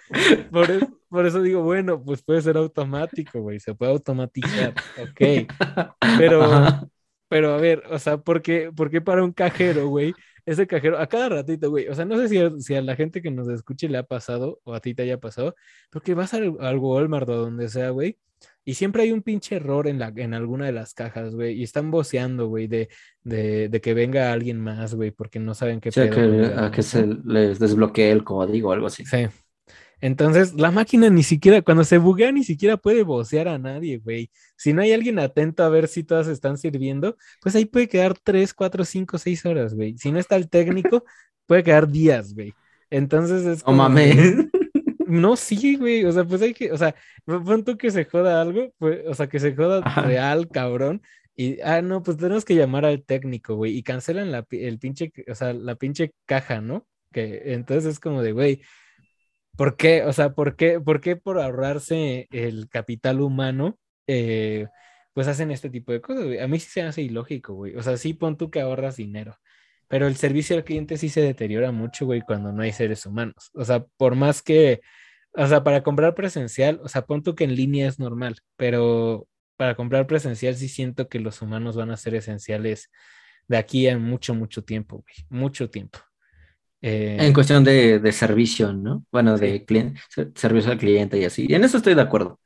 [0.52, 5.48] por eso, por eso digo, bueno, pues puede ser automático, güey, se puede automatizar, ok.
[6.18, 6.91] Pero,
[7.32, 10.14] pero a ver, o sea, ¿por qué, ¿por qué para un cajero, güey?
[10.46, 12.98] ese cajero, a cada ratito, güey, o sea, no sé si a, si a, la
[12.98, 15.56] gente que nos escuche le ha pasado o a ti te haya pasado,
[15.90, 18.18] pero que vas al, al Walmart o donde sea, güey,
[18.66, 21.64] y siempre hay un pinche error en, la, en alguna de las cajas, güey, y
[21.64, 22.90] están voceando, güey, de,
[23.24, 26.84] de, de, que venga alguien más, güey, porque no saben qué pedo, que, a que
[26.84, 29.06] se les desbloquee el código o algo así.
[29.06, 29.28] Sí.
[30.02, 34.32] Entonces, la máquina ni siquiera, cuando se buguea, ni siquiera puede vocear a nadie, güey.
[34.58, 38.18] Si no hay alguien atento a ver si todas están sirviendo, pues ahí puede quedar
[38.22, 39.98] tres, cuatro, cinco, seis horas, güey.
[39.98, 41.06] Si no está el técnico,
[41.46, 42.54] puede quedar días, güey.
[42.90, 43.64] Entonces es.
[43.64, 44.48] Como, mames.
[45.08, 46.06] No, sí, güey.
[46.06, 46.96] O sea, pues hay que, o sea,
[47.26, 51.02] pronto que se joda algo, pues, o sea, que se joda real, cabrón.
[51.36, 53.78] Y, ah, no, pues tenemos que llamar al técnico, güey.
[53.78, 56.88] Y cancelan la, el pinche, o sea, la pinche caja, ¿no?
[57.12, 58.62] Que entonces es como de, güey,
[59.58, 60.04] ¿Por qué?
[60.04, 63.78] O sea, ¿por qué, por, qué por ahorrarse el capital humano,
[64.08, 64.68] eh,
[65.14, 66.26] pues hacen este tipo de cosas?
[66.42, 67.76] A mí sí se hace ilógico, güey.
[67.76, 69.38] O sea, sí pon tú que ahorras dinero,
[69.88, 73.52] pero el servicio al cliente sí se deteriora mucho, güey, cuando no hay seres humanos.
[73.54, 74.82] O sea, por más que,
[75.34, 79.28] o sea, para comprar presencial, o sea, pon tú que en línea es normal, pero
[79.58, 82.90] para comprar presencial sí siento que los humanos van a ser esenciales
[83.48, 86.00] de aquí a mucho, mucho tiempo, güey, mucho tiempo.
[86.82, 89.06] Eh, en cuestión de, servicio, ¿no?
[89.12, 90.02] Bueno, de cliente,
[90.36, 91.46] servicio al cliente y así.
[91.48, 92.40] Y en eso estoy de acuerdo.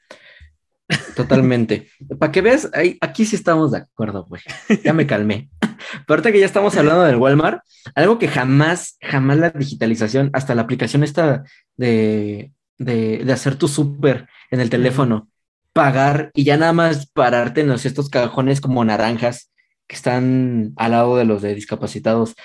[1.15, 1.89] Totalmente.
[2.19, 2.69] Para que veas,
[3.01, 4.41] aquí sí estamos de acuerdo, güey.
[4.83, 5.49] Ya me calmé.
[5.61, 7.61] Pero ahorita que ya estamos hablando del Walmart,
[7.95, 11.43] algo que jamás, jamás la digitalización, hasta la aplicación esta
[11.77, 15.29] de, de, hacer tu súper en el teléfono,
[15.73, 19.51] pagar y ya nada más pararte en los, estos cajones como naranjas
[19.87, 22.35] que están al lado de los de discapacitados,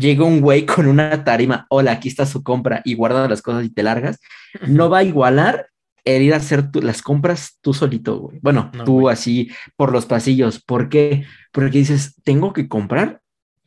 [0.00, 3.64] llega un güey con una tarima, hola, aquí está su compra y guarda las cosas
[3.64, 4.18] y te largas,
[4.66, 5.68] no va a igualar
[6.06, 8.38] el ir a hacer las compras tú solito, güey.
[8.40, 10.62] Bueno, tú así por los pasillos.
[10.62, 11.26] ¿Por qué?
[11.52, 13.20] Porque dices, tengo que comprar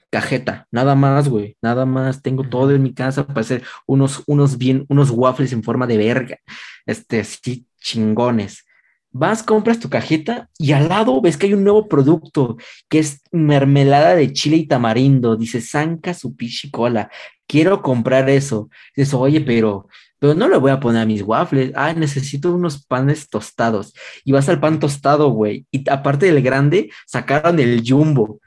[0.09, 2.21] cajeta, nada más, güey, nada más.
[2.21, 5.97] Tengo todo en mi casa para hacer unos, unos bien, unos waffles en forma de
[5.97, 6.37] verga,
[6.85, 8.65] este, sí, chingones.
[9.11, 12.57] Vas, compras tu cajeta y al lado ves que hay un nuevo producto
[12.87, 15.35] que es mermelada de chile y tamarindo.
[15.35, 17.09] Dice, Sanca su pichicola.
[17.47, 18.69] Quiero comprar eso.
[18.95, 19.87] Dices, oye, pero,
[20.19, 21.71] pero no le voy a poner a mis waffles.
[21.75, 23.93] Ah, necesito unos panes tostados.
[24.23, 25.65] Y vas al pan tostado, güey.
[25.71, 28.39] Y aparte del grande, sacaron el jumbo.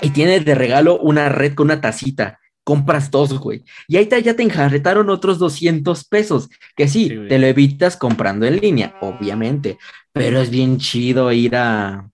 [0.00, 3.62] Y tiene de regalo una red con una tacita compras dos, güey.
[3.86, 8.56] Y ahí ya te enjarretaron otros 200 pesos, que sí, te lo evitas comprando en
[8.56, 9.78] línea, obviamente,
[10.12, 12.08] pero es bien chido ir a,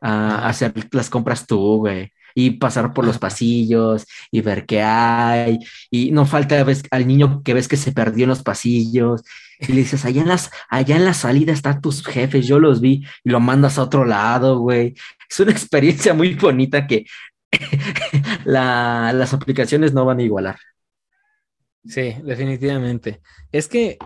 [0.00, 2.12] a hacer las compras tú, güey.
[2.34, 5.58] Y pasar por los pasillos y ver qué hay.
[5.90, 9.22] Y no falta ves, al niño que ves que se perdió en los pasillos.
[9.60, 12.80] Y le dices, allá en, las, allá en la salida están tus jefes, yo los
[12.80, 13.04] vi.
[13.22, 14.94] Y lo mandas a otro lado, güey.
[15.28, 17.04] Es una experiencia muy bonita que
[18.44, 20.58] las aplicaciones no van a igualar.
[21.84, 23.20] Sí, definitivamente.
[23.50, 23.98] Es que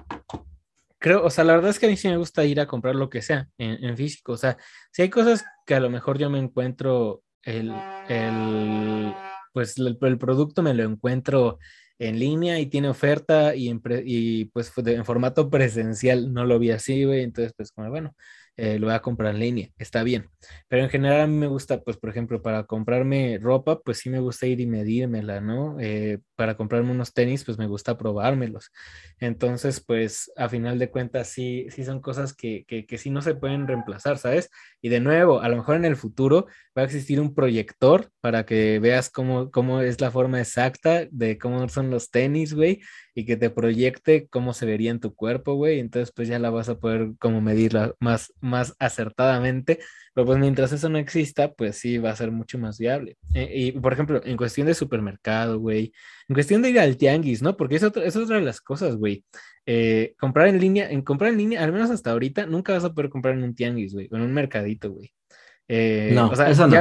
[0.98, 2.94] creo, o sea, la verdad es que a mí sí me gusta ir a comprar
[2.94, 4.32] lo que sea en, físico.
[4.32, 4.56] O sea,
[4.90, 7.72] si hay cosas que a lo mejor yo me encuentro el,
[9.52, 11.58] pues el, producto me lo encuentro
[11.98, 13.72] en línea y tiene oferta y,
[14.04, 18.14] y pues en formato presencial no lo vi así, güey, entonces pues como bueno,
[18.56, 20.30] eh, lo voy a comprar en línea, está bien.
[20.68, 24.10] Pero en general a mí me gusta, pues, por ejemplo, para comprarme ropa, pues sí
[24.10, 25.78] me gusta ir y medírmela, ¿no?
[25.80, 28.70] Eh, para comprarme unos tenis, pues me gusta probármelos.
[29.18, 33.22] Entonces, pues, a final de cuentas, sí, sí son cosas que, que, que sí no
[33.22, 34.50] se pueden reemplazar, ¿sabes?
[34.80, 38.44] Y de nuevo, a lo mejor en el futuro va a existir un proyector para
[38.44, 42.80] que veas cómo, cómo es la forma exacta de cómo son los tenis, güey,
[43.14, 45.80] y que te proyecte cómo se vería en tu cuerpo, güey.
[45.80, 49.78] Entonces, pues ya la vas a poder como medirla más, más acertadamente.
[50.16, 53.18] Pero pues mientras eso no exista, pues sí va a ser mucho más viable.
[53.34, 55.92] Eh, y por ejemplo, en cuestión de supermercado, güey,
[56.28, 57.56] en cuestión de ir al tianguis, ¿no?
[57.56, 59.24] Porque es, es otra de las cosas, güey.
[59.64, 62.92] Eh, comprar en línea, en comprar en línea, al menos hasta ahorita, nunca vas a
[62.92, 65.12] poder comprar en un tianguis, güey, o en un mercadito, güey.
[65.68, 66.76] Eh, no, o sea, eso no.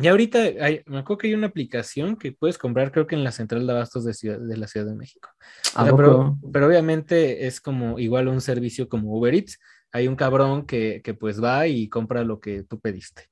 [0.00, 3.24] Y ahorita hay, me acuerdo que hay una aplicación que puedes comprar, creo que en
[3.24, 5.28] la central de abastos de, ciudad, de la Ciudad de México.
[5.74, 9.58] pero, pero, obviamente es como igual un servicio como Uber Eats.
[9.90, 13.28] Hay un cabrón que, que pues va y compra lo que tú pediste.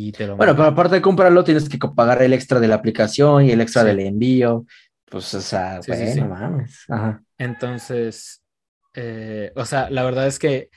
[0.00, 2.76] Y te lo bueno, pero aparte de comprarlo, tienes que pagar el extra de la
[2.76, 4.64] aplicación y el extra del envío.
[5.04, 6.84] Pues, o sea, bueno, mames.
[6.88, 7.22] Ajá.
[7.36, 8.42] Entonces,
[8.94, 10.70] eh, o sea, la verdad es que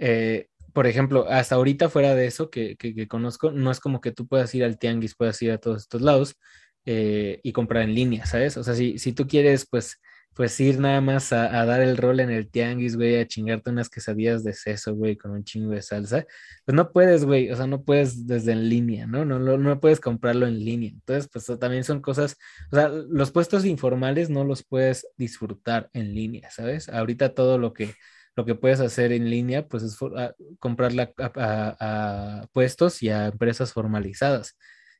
[0.00, 4.12] eh, por ejemplo, hasta ahorita fuera de eso que, que, conozco, no es como que
[4.12, 6.36] tú puedas ir al tianguis, puedas ir a todos estos lados
[6.84, 8.58] eh, y comprar en línea, ¿sabes?
[8.58, 9.98] O sea, si, si tú quieres, pues,
[10.36, 13.88] pues ir nada más a, dar el rol en el tianguis, güey, a chingarte unas
[13.88, 16.26] quesadillas de seso, güey, con un chingo de salsa,
[16.66, 19.24] pues no puedes, güey, o sea, no puedes desde en línea, ¿no?
[19.24, 20.90] No, no, no puedes comprarlo en línea.
[20.90, 22.36] Entonces, pues también son cosas,
[22.70, 26.90] o sea, los puestos informales no los puedes disfrutar en línea, ¿sabes?
[26.90, 27.94] Ahorita todo lo que
[28.36, 33.72] lo que puedes hacer en línea, pues es ah, comprarla a, puestos y a empresas
[33.72, 34.58] formalizadas.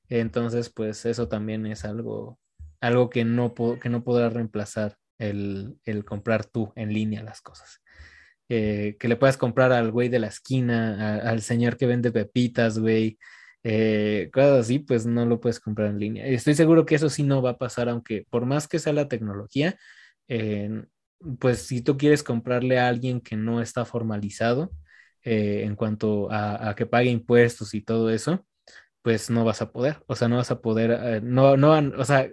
[0.09, 2.39] Entonces, pues eso también es algo,
[2.81, 7.83] algo que no, que no podrá reemplazar el, comprar tú en línea las cosas.
[8.49, 12.79] Eh, que le puedas comprar al güey de la esquina, al señor que vende pepitas,
[12.79, 13.19] güey,
[13.65, 16.27] eh, cosas así, pues no lo puedes comprar en línea.
[16.27, 19.09] Estoy seguro que eso sí no va a pasar, aunque por más que sea la
[19.09, 19.77] tecnología,
[21.39, 24.71] pues si tú quieres comprarle a alguien que no está formalizado
[25.23, 28.47] eh, en cuanto a, que pague impuestos y todo eso,
[29.03, 32.05] pues no vas a poder, o sea, no vas a poder, eh, no, no, o
[32.05, 32.29] sea,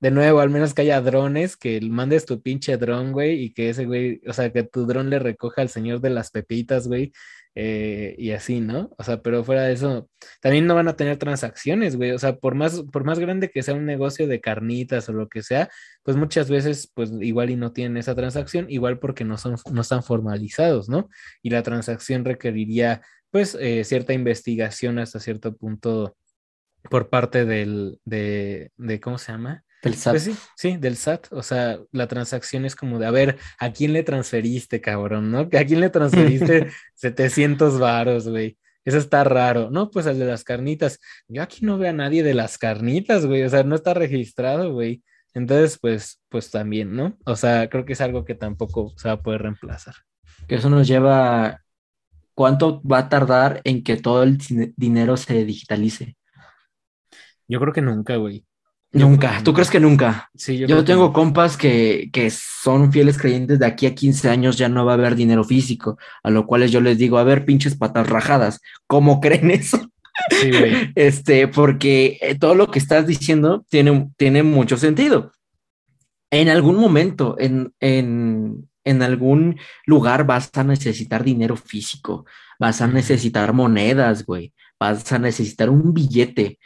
[0.00, 3.70] de nuevo, al menos que haya drones, que mandes tu pinche dron, güey, y que
[3.70, 7.12] ese güey, o sea, que tu dron le recoja al señor de las pepitas, güey,
[7.58, 8.90] eh, y así, ¿no?
[8.98, 10.10] O sea, pero fuera de eso,
[10.42, 12.10] también no van a tener transacciones, güey.
[12.10, 15.28] O sea, por más, por más grande que sea un negocio de carnitas o lo
[15.30, 15.70] que sea,
[16.02, 19.80] pues muchas veces, pues igual y no tienen esa transacción, igual porque no son, no
[19.80, 21.08] están formalizados, ¿no?
[21.42, 26.16] Y la transacción requeriría, pues, eh, cierta investigación hasta cierto punto
[26.90, 29.64] por parte del, de, de, ¿cómo se llama?
[29.82, 30.12] Del SAT.
[30.12, 31.32] Pues sí, sí, del SAT.
[31.32, 35.30] O sea, la transacción es como de, a ver, ¿a quién le transferiste, cabrón?
[35.30, 35.40] ¿No?
[35.52, 38.58] ¿A quién le transferiste 700 varos, güey?
[38.84, 39.68] Eso está raro.
[39.70, 41.00] No, pues al de las carnitas.
[41.28, 43.42] Yo aquí no veo a nadie de las carnitas, güey.
[43.42, 45.02] O sea, no está registrado, güey.
[45.34, 47.18] Entonces, pues, pues también, ¿no?
[47.26, 49.94] O sea, creo que es algo que tampoco se va a poder reemplazar.
[50.48, 51.62] Que eso nos lleva.
[52.34, 54.38] ¿Cuánto va a tardar en que todo el
[54.76, 56.16] dinero se digitalice?
[57.48, 58.46] Yo creo que nunca, güey.
[58.96, 60.30] Nunca, ¿tú crees que nunca?
[60.34, 64.68] Sí, yo, tengo compas que, que, son fieles creyentes de aquí a 15 años ya
[64.68, 67.76] no va a haber dinero físico, a lo cual yo les digo, a ver, pinches
[67.76, 69.78] patas rajadas, ¿cómo creen eso?
[70.30, 70.92] Sí, güey.
[70.94, 75.32] Este, porque eh, todo lo que estás diciendo tiene, tiene mucho sentido.
[76.30, 82.24] En algún momento, en, en, en algún lugar vas a necesitar dinero físico,
[82.58, 86.58] vas a necesitar monedas, güey, vas a necesitar un billete.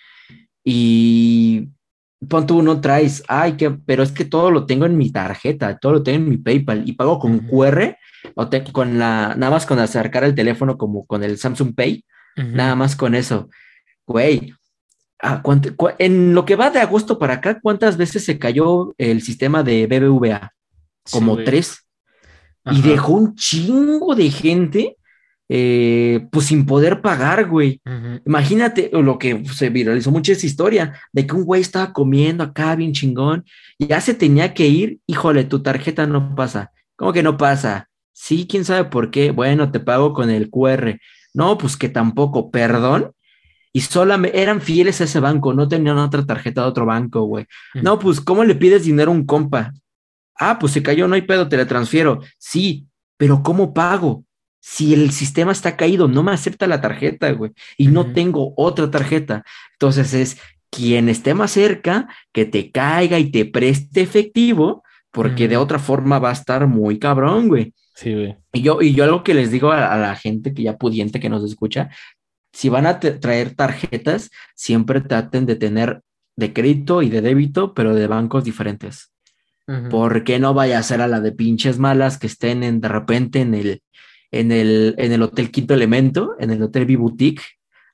[0.63, 1.71] Y
[2.29, 5.79] pon tú no traes, ay, que, pero es que todo lo tengo en mi tarjeta,
[5.79, 7.97] todo lo tengo en mi PayPal y pago con QR
[8.35, 12.05] o con la, nada más con acercar el teléfono como con el Samsung Pay,
[12.37, 13.49] nada más con eso.
[14.07, 14.53] Güey,
[15.99, 19.87] en lo que va de agosto para acá, ¿cuántas veces se cayó el sistema de
[19.87, 20.53] BBVA?
[21.11, 21.87] Como tres.
[22.71, 24.97] Y dejó un chingo de gente
[25.53, 27.81] eh, pues sin poder pagar, güey.
[28.25, 32.77] Imagínate lo que se viralizó mucho esa historia de que un güey estaba comiendo acá
[32.77, 33.45] bien chingón
[33.77, 36.71] y ya se tenía que ir, híjole, tu tarjeta no pasa.
[36.95, 37.89] ¿Cómo que no pasa?
[38.13, 39.33] Sí, quién sabe por qué.
[39.33, 41.01] Bueno, te pago con el QR.
[41.35, 43.11] No, pues que tampoco, perdón.
[43.73, 47.47] Y solamente eran fieles a ese banco, no tenían otra tarjeta de otro banco, güey.
[47.75, 49.73] No, pues, ¿cómo le pides dinero a un compa?
[50.37, 52.21] Ah, pues se cayó, no hay pedo, te le transfiero.
[52.39, 52.87] Sí,
[53.17, 54.25] pero ¿cómo pago?
[54.61, 58.91] Si el sistema está caído, no me acepta la tarjeta, güey, y no tengo otra
[58.91, 59.43] tarjeta.
[59.73, 60.39] Entonces es
[60.71, 66.19] quien esté más cerca, que te caiga y te preste efectivo, porque de otra forma
[66.19, 67.75] va a estar muy cabrón, güey.
[67.95, 68.37] Sí, güey.
[68.53, 71.29] Y yo, y yo algo que les digo a, la gente que ya pudiente que
[71.29, 71.91] nos escucha,
[72.53, 76.03] si van a traer tarjetas, siempre traten de tener
[76.37, 79.13] de crédito y de débito, pero de bancos diferentes.
[79.89, 83.41] Porque no vaya a ser a la de pinches malas que estén en, de repente
[83.41, 83.83] en el,
[84.31, 87.43] en el, en el Hotel Quinto Elemento, en el Hotel Boutique,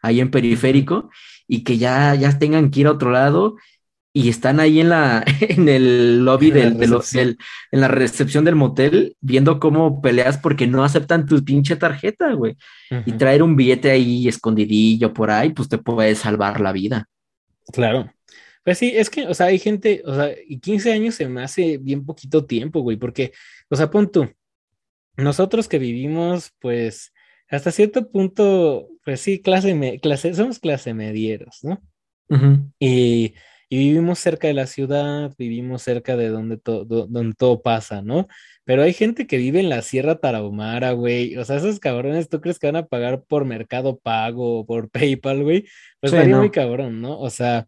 [0.02, 1.10] ahí en Periférico,
[1.48, 3.56] y que ya, ya tengan que ir a otro lado
[4.16, 9.60] y están ahí en la en el lobby del, en la recepción del motel viendo
[9.60, 12.56] cómo peleas porque no aceptan tu pinche tarjeta, güey.
[13.04, 17.06] Y traer un billete ahí escondidillo por ahí, pues te puede salvar la vida.
[17.70, 18.10] Claro.
[18.64, 21.42] Pues sí, es que, o sea, hay gente, o sea, y 15 años se me
[21.42, 23.32] hace bien poquito tiempo, güey, porque,
[23.68, 24.28] o sea, pon tú,
[25.16, 27.12] nosotros que vivimos, pues,
[27.48, 31.82] hasta cierto punto, pues sí, clase, clase somos clase medieros, ¿no?
[32.78, 33.34] y,
[33.70, 38.26] vivimos cerca de la ciudad, vivimos cerca de donde, todo donde todo pasa, ¿no?
[38.64, 41.36] Pero hay gente que vive en la Sierra Tarahumara, güey.
[41.36, 44.90] O sea, esos cabrones, ¿tú crees que van a pagar por Mercado Pago o por
[44.90, 45.66] PayPal, güey?
[46.00, 47.18] Pues sería muy cabrón, ¿no?
[47.18, 47.66] O sea,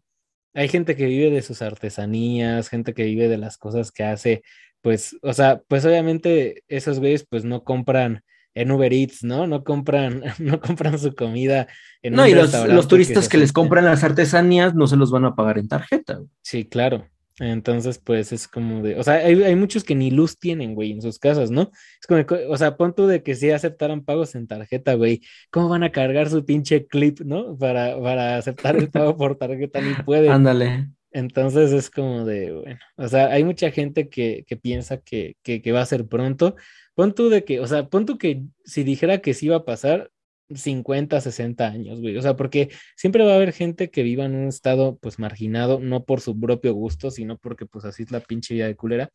[0.53, 4.41] hay gente que vive de sus artesanías, gente que vive de las cosas que hace,
[4.81, 8.23] pues, o sea, pues obviamente esos güeyes pues no compran
[8.53, 9.47] en Uber Eats, ¿no?
[9.47, 11.67] No compran, no compran su comida
[12.01, 15.25] en No, y los, los turistas que, les compran las artesanías no se los van
[15.25, 16.19] a pagar en tarjeta.
[16.41, 17.07] Sí, claro.
[17.39, 21.01] Entonces, pues es como de, o sea, hay, muchos que ni luz tienen, güey, en
[21.01, 21.71] sus casas, ¿no?
[22.01, 25.83] Es como, o sea, punto de que si aceptaran pagos en tarjeta, güey, ¿cómo van
[25.83, 27.57] a cargar su pinche clip, ¿no?
[27.57, 30.31] Para, para aceptar el pago por tarjeta, ni pueden.
[30.31, 30.89] Ándale.
[31.11, 35.71] Entonces es como de, bueno, o sea, hay mucha gente que, que piensa que, que,
[35.71, 36.55] va a ser pronto.
[36.93, 39.65] Pon tú de que, o sea, pon tú que si dijera que sí iba a
[39.65, 40.11] pasar,
[40.53, 42.17] 50, 60 años, güey.
[42.17, 45.79] O sea, porque siempre va a haber gente que viva en un estado, pues, marginado,
[45.79, 49.11] no por su propio gusto, sino porque, pues, así es la pinche vida de culera.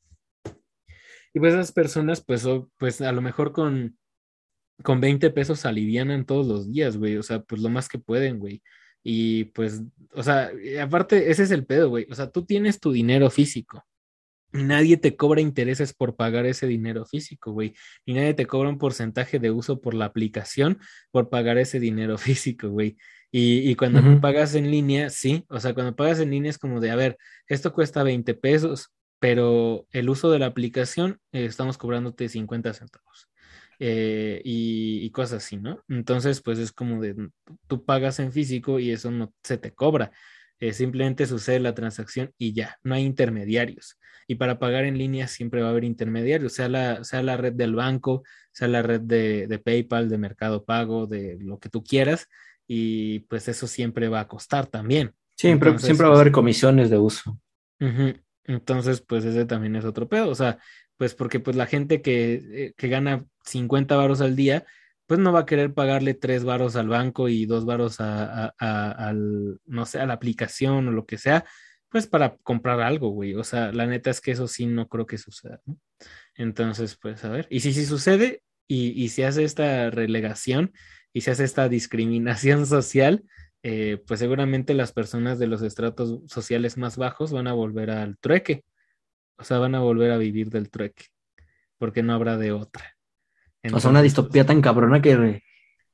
[1.32, 2.46] Y pues esas personas, pues,
[2.78, 3.98] pues a lo mejor con,
[4.82, 7.16] con 20 pesos alivianan todos los días, güey.
[7.16, 8.62] O sea, pues lo más que pueden, güey.
[9.04, 9.82] Y pues,
[10.12, 10.50] o sea,
[10.82, 12.06] aparte, ese es el pedo, güey.
[12.10, 13.84] O sea, tú tienes tu dinero físico
[14.54, 17.74] nadie te cobra intereses por pagar ese dinero físico, güey.
[18.06, 20.78] Y nadie te cobra un porcentaje de uso por la aplicación
[21.10, 22.96] por pagar ese dinero físico, güey.
[23.36, 26.92] Y, cuando pagas en línea, sí, o sea, cuando pagas en línea es como de,
[26.92, 32.28] a ver, esto cuesta 20 pesos, pero el uso de la aplicación eh, estamos cobrándote
[32.28, 33.28] 50 centavos.
[33.78, 35.82] Eh, y, y, cosas así, ¿no?
[35.88, 37.30] Entonces, pues es como de,
[37.66, 40.12] tú pagas en físico y eso no se te cobra.
[40.60, 43.98] Eh, simplemente sucede la transacción y ya, no hay intermediarios.
[44.26, 47.52] Y para pagar en línea siempre va a haber intermediarios, sea la, sea la red
[47.52, 48.22] del banco,
[48.52, 52.28] sea la red de, PayPal, de Mercado Pago, de lo que tú quieras,
[52.66, 55.12] y pues eso siempre va a costar también.
[55.36, 57.38] Siempre, siempre va a haber pues comisiones de uso.
[58.46, 60.28] Entonces, pues ese también es otro pedo.
[60.28, 60.58] O sea,
[60.96, 64.64] pues porque pues la gente que, eh, que gana 50 varos al día,
[65.06, 69.60] pues no va a querer pagarle tres varos al banco y dos varos a, al,
[69.66, 71.44] no sé, a la aplicación o lo que sea,
[71.90, 73.34] pues para comprar algo, güey.
[73.34, 75.78] O sea, la neta es que eso sí no creo que suceda, ¿no?
[76.36, 80.72] Entonces, pues a ver, y si sí sucede y, y se hace esta relegación
[81.12, 83.24] y se hace esta discriminación social,
[83.62, 88.18] eh, pues seguramente las personas de los estratos sociales más bajos van a volver al
[88.18, 88.64] trueque.
[89.36, 91.06] O sea, van a volver a vivir del trueque,
[91.78, 92.94] porque no habrá de otra
[93.72, 95.42] o sea, una distopía tan cabrona que,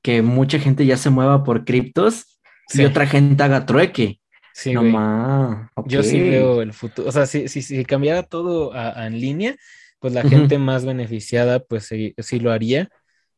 [0.03, 2.41] que mucha gente ya se mueva por criptos
[2.73, 4.21] y otra gente haga trueque.
[4.53, 7.09] Sí, no Yo sí veo el futuro.
[7.09, 9.57] O sea, si, si, si cambiara todo a, en línea,
[10.01, 12.89] pues la gente más beneficiada, pues sí, lo haría.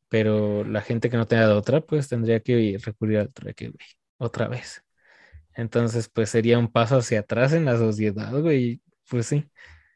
[0.08, 3.86] Pero la gente que no tenga de otra, pues tendría que recurrir al trueque, güey,
[4.18, 4.82] otra vez.
[5.54, 8.80] Entonces, pues sería un paso hacia atrás en la sociedad, güey.
[9.08, 9.46] Pues sí.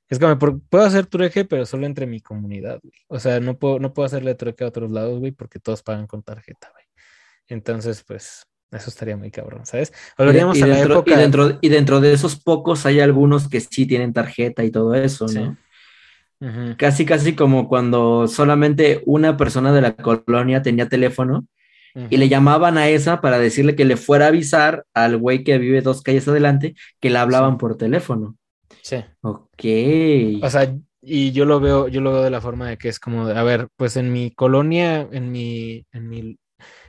[0.09, 2.94] Es como, puedo hacer trueque, pero solo entre mi comunidad, güey.
[3.09, 6.07] O sea, no puedo, no puedo hacerle trueque a otros lados, güey, porque todos pagan
[6.07, 6.84] con tarjeta, güey.
[7.48, 9.92] Entonces, pues, eso estaría muy cabrón, ¿sabes?
[10.16, 11.12] Volveríamos a la época...
[11.12, 14.94] Y dentro, y dentro de esos pocos hay algunos que sí tienen tarjeta y todo
[14.94, 15.57] eso, ¿no?
[16.76, 21.46] Casi, casi como cuando solamente una persona de la colonia tenía teléfono
[22.11, 25.57] y le llamaban a esa para decirle que le fuera a avisar al güey que
[25.57, 28.36] vive dos calles adelante que le hablaban por teléfono.
[28.87, 29.05] Sí.
[29.22, 29.64] Ok.
[30.45, 30.72] O sea,
[31.03, 33.43] y yo lo veo, yo lo veo de la forma de que es como, a
[33.43, 36.39] ver, pues en mi colonia, en mi, en mi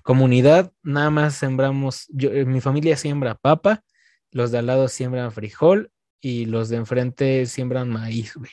[0.04, 3.84] comunidad, nada más sembramos, yo, en mi familia siembra papa,
[4.32, 5.92] los de al lado siembran frijol
[6.22, 8.52] y los de enfrente siembran maíz, güey.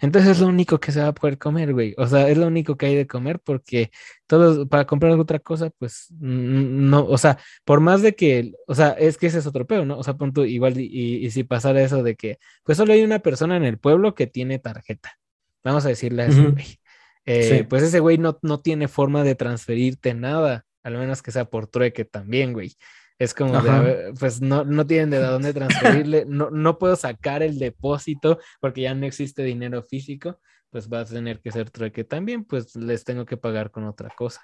[0.00, 1.94] Entonces es lo único que se va a poder comer, güey.
[1.96, 3.90] O sea, es lo único que hay de comer porque
[4.26, 8.90] todos, para comprar otra cosa, pues no, o sea, por más de que, o sea,
[8.90, 9.98] es que ese es otro pedo, ¿no?
[9.98, 13.56] O sea, punto, igual, y, si pasara eso de que, pues solo hay una persona
[13.56, 15.18] en el pueblo que tiene tarjeta.
[15.62, 16.78] Vamos a decirle a ese güey.
[17.26, 21.46] Eh, pues ese güey no, no tiene forma de transferirte nada, al menos que sea
[21.46, 22.76] por trueque también, güey.
[23.18, 27.58] Es como de, pues no, no tienen de dónde transferirle, no, no puedo sacar el
[27.58, 30.40] depósito porque ya no existe dinero físico,
[30.74, 34.10] pues va a tener que ser trueque también, pues les tengo que pagar con otra
[34.10, 34.40] cosa.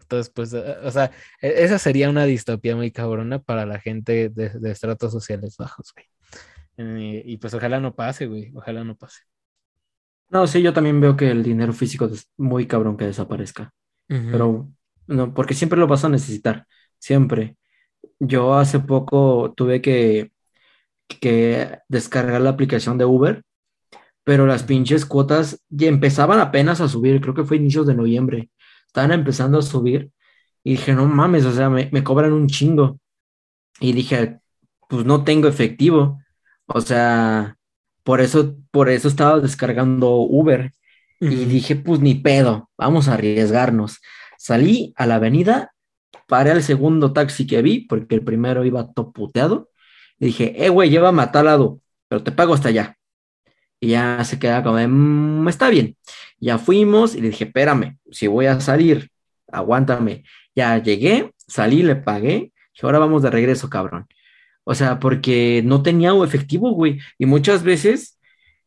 [0.00, 4.28] Entonces, pues, eh, o sea, e, esa sería una distopía muy cabrona para la gente
[4.28, 6.06] de, estratos sociales bajos, güey.
[6.78, 9.20] Eh, y pues ojalá no pase, güey, ojalá no pase.
[10.30, 13.72] No, sí, yo también veo que el dinero físico es muy cabrón que desaparezca.
[14.08, 14.68] Pero,
[15.06, 16.66] no, porque siempre lo vas a necesitar,
[16.98, 17.56] siempre.
[18.18, 20.32] Yo hace poco tuve que,
[21.06, 23.44] que descargar la aplicación de Uber,
[24.24, 28.50] pero las pinches cuotas ya empezaban apenas a subir, creo que fue inicios de noviembre.
[28.86, 30.10] Estaban empezando a subir
[30.64, 33.00] y dije, no mames, o sea, me, me cobran un chingo.
[33.80, 34.40] Y dije,
[34.88, 36.20] pues no tengo efectivo.
[36.66, 37.56] O sea,
[38.04, 40.72] por eso, por eso estaba descargando Uber.
[41.20, 44.00] Y dije, pues ni pedo, vamos a arriesgarnos.
[44.38, 45.72] Salí a la avenida
[46.30, 49.70] paré al segundo taxi que vi, porque el primero iba toputeado,
[50.18, 52.96] y dije, eh, güey, llévame a tal lado, pero te pago hasta allá.
[53.80, 55.96] Y ya se queda como, mmm, está bien.
[56.38, 59.10] Ya fuimos y le dije, espérame, si voy a salir,
[59.50, 60.24] aguántame.
[60.54, 64.06] Ya llegué, salí, le pagué, y ahora vamos de regreso, cabrón.
[64.64, 67.00] O sea, porque no tenía efectivo, güey.
[67.18, 68.18] Y muchas veces,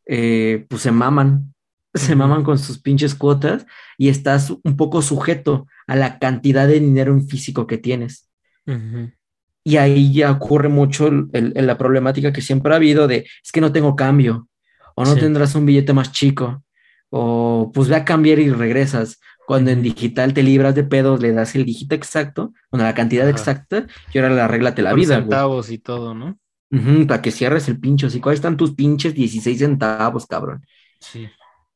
[0.06, 1.54] eh, pues se maman,
[1.94, 6.80] se maman con sus pinches cuotas y estás un poco sujeto a la cantidad de
[6.80, 8.28] dinero en físico que tienes.
[9.62, 13.72] Y ahí ya ocurre mucho la problemática que siempre ha habido de, es que no
[13.72, 14.48] tengo cambio,
[14.94, 16.62] o no tendrás un billete más chico,
[17.10, 19.20] o pues ve a cambiar y regresas.
[19.46, 23.28] Cuando en digital te libras de pedos, le das el dígito exacto, bueno, la cantidad
[23.28, 25.16] exacta, y ahora la regla te la vida.
[25.16, 26.38] centavos y todo, ¿no?
[27.06, 28.08] para que cierres el pincho.
[28.08, 30.64] Así, ¿cuáles están tus pinches 16 centavos, cabrón?
[31.00, 31.28] Sí.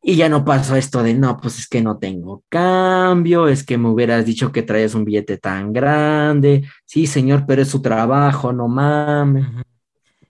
[0.02, 3.78] Y ya no pasó esto de, no, pues es que no tengo cambio, es que
[3.78, 6.68] me hubieras dicho que traes un billete tan grande.
[6.84, 9.46] Sí, señor, pero es su trabajo, no mames.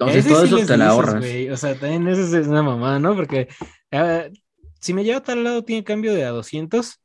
[0.01, 1.25] Entonces todo eso te la ahorras.
[1.53, 3.17] O sea, también eso es una mamá, ¿no?
[3.17, 3.49] Porque
[4.81, 7.01] si me lleva a tal lado, tiene cambio de a 200.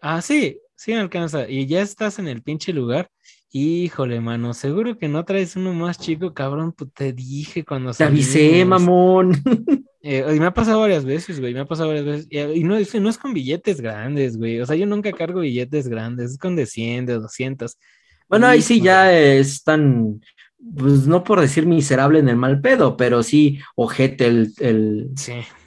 [0.00, 1.48] Ah, sí, sí me alcanza.
[1.48, 3.10] Y ya estás en el pinche lugar.
[3.52, 6.72] Híjole, mano, seguro que no traes uno más chico, cabrón.
[6.72, 9.32] Pues te dije cuando Te avisé, mamón.
[10.02, 12.26] Eh, y me ha pasado varias veces, güey, me ha pasado varias veces.
[12.30, 14.58] Y, no, no es con billetes grandes, güey.
[14.58, 17.76] O sea, yo nunca cargo billetes grandes, es con de 100, de 200.
[18.26, 20.22] Bueno, ahí sí ya es tan,
[20.76, 25.10] pues no por decir miserable en el mal pedo, pero sí ojete el, el,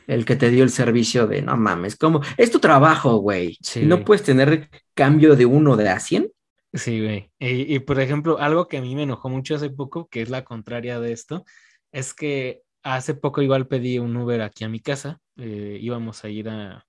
[0.07, 3.57] el que te dio el servicio de, no mames, como, es tu trabajo, güey.
[3.83, 6.31] no puedes tener cambio de uno de a 100.
[6.73, 7.31] Sí, güey.
[7.39, 10.29] Y, y por ejemplo, algo que a mí me enojó mucho hace poco, que es
[10.29, 11.45] la contraria de esto,
[11.91, 15.19] es que hace poco igual pedí un Uber aquí a mi casa.
[15.37, 16.85] Eh, íbamos a ir a,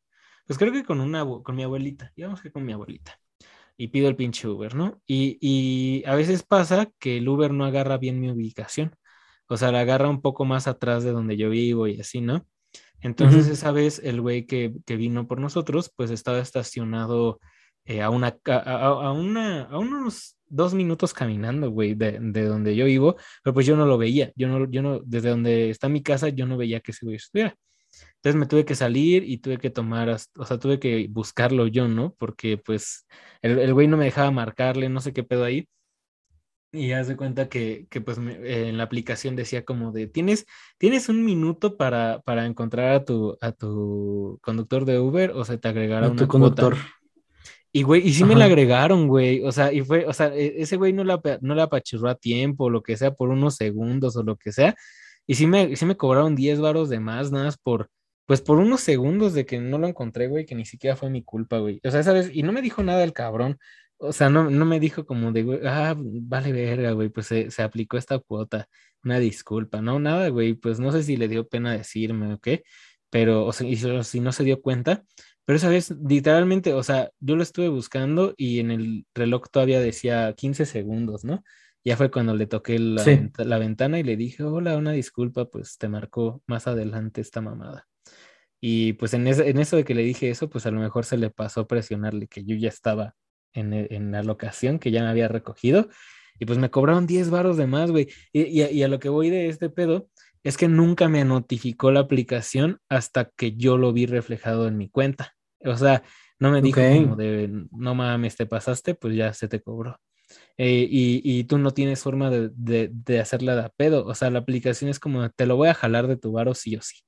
[0.47, 2.13] pues creo que con una, con mi abuelita.
[2.17, 3.19] Íbamos que con mi abuelita.
[3.77, 5.01] Y pido el pinche Uber, ¿no?
[5.07, 8.95] Y, y a veces pasa que el Uber no agarra bien mi ubicación.
[9.49, 12.47] O sea, la agarra un poco más atrás de donde yo vivo y así, ¿no?
[13.01, 17.39] Entonces, esa vez el güey que, que, vino por nosotros, pues estaba estacionado
[17.85, 22.75] eh, a, una, a, a, una, a unos dos minutos caminando, güey, de, de, donde
[22.75, 25.89] yo vivo, pero pues yo no lo veía, yo no, yo no, desde donde está
[25.91, 27.55] mi casa, yo no veía que ese güey estuviera.
[28.17, 31.89] Entonces me tuve que salir y tuve que tomar, o sea, tuve que buscarlo yo,
[31.89, 32.15] ¿no?
[32.19, 33.07] Porque pues
[33.43, 35.69] el, el güey no me dejaba marcarle, no sé qué pedo ahí.
[36.75, 40.45] Y haz de cuenta que, que pues en la aplicación decía como de, tienes,
[40.77, 45.57] tienes un minuto para, para encontrar a tu, a tu conductor de Uber o se
[45.57, 46.77] te agregará a una conductor.
[47.71, 49.43] Y, güey, y sí me la agregaron, güey.
[49.45, 52.15] O sea, y fue, o sea, e, ese güey no la, no la apachurró a
[52.15, 54.75] tiempo, lo que sea, por unos segundos o lo que sea.
[55.27, 57.91] Y sí me, sí me cobraron 10 varos de más, nada más por,
[58.27, 61.23] pues por unos segundos de que no lo encontré, güey, que ni siquiera fue mi
[61.23, 61.81] culpa, güey.
[61.85, 62.31] O sea, ¿sabes?
[62.33, 63.59] Y no me dijo nada el cabrón.
[63.99, 67.51] O sea, no, no me dijo como de, güey, ah, vale verga, güey, pues se,
[67.51, 68.69] se aplicó esta cuota.
[69.05, 72.65] Una disculpa, no, nada, güey, pues no sé si le dio pena decirme o qué,
[73.11, 75.05] pero, o sea, y si no se dio cuenta,
[75.45, 79.81] pero esa vez, literalmente, o sea, yo lo estuve buscando y en el reloj todavía
[79.81, 81.45] decía 15 segundos, ¿no?
[81.85, 83.05] Ya fue cuando le toqué la,
[83.37, 87.87] la ventana y le dije, hola, una disculpa, pues te marcó más adelante esta mamada.
[88.61, 91.19] Y pues en, en eso de que le dije eso, pues a lo mejor se
[91.19, 93.15] le pasó presionarle que yo ya estaba
[93.53, 95.91] en, e, en la locación, que ya me había recogido.
[96.39, 98.09] Y pues me cobraron 10 varos de más, güey.
[98.33, 100.09] Y, y, y, a lo que voy de este pedo
[100.43, 104.89] es que nunca me notificó la aplicación hasta que yo lo vi reflejado en mi
[104.89, 105.35] cuenta.
[105.61, 106.03] O sea,
[106.39, 109.99] no me dijo como de, no mames, te pasaste, pues ya se te cobró.
[110.57, 112.51] Eh, y, tú no tienes forma de,
[112.93, 114.07] de, hacerla de pedo.
[114.07, 116.77] O sea, la aplicación es como, te lo voy a jalar de tu varo sí
[116.77, 117.01] o sí.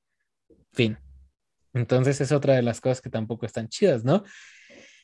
[0.72, 0.98] Fin.
[1.72, 4.24] Entonces es otra de las cosas que tampoco están chidas, ¿no?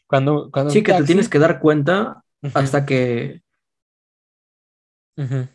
[0.07, 2.25] Cuando, cuando sí, que te tienes que dar cuenta
[2.55, 3.43] hasta que...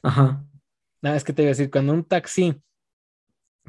[0.02, 0.46] Ajá.
[1.02, 2.62] Nada, es que te iba a decir, cuando un taxi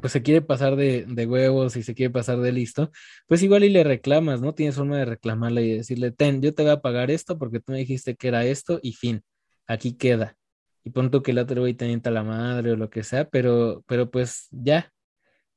[0.01, 2.91] pues se quiere pasar de, de, huevos y se quiere pasar de listo,
[3.27, 4.53] pues igual y le reclamas, ¿no?
[4.53, 7.71] Tienes forma de reclamarle y decirle, ten, yo te voy a pagar esto porque tú
[7.71, 9.23] me dijiste que era esto y fin,
[9.67, 10.35] aquí queda.
[10.83, 13.83] Y punto que el otro güey te nienta la madre o lo que sea, pero,
[13.87, 14.91] pero pues ya,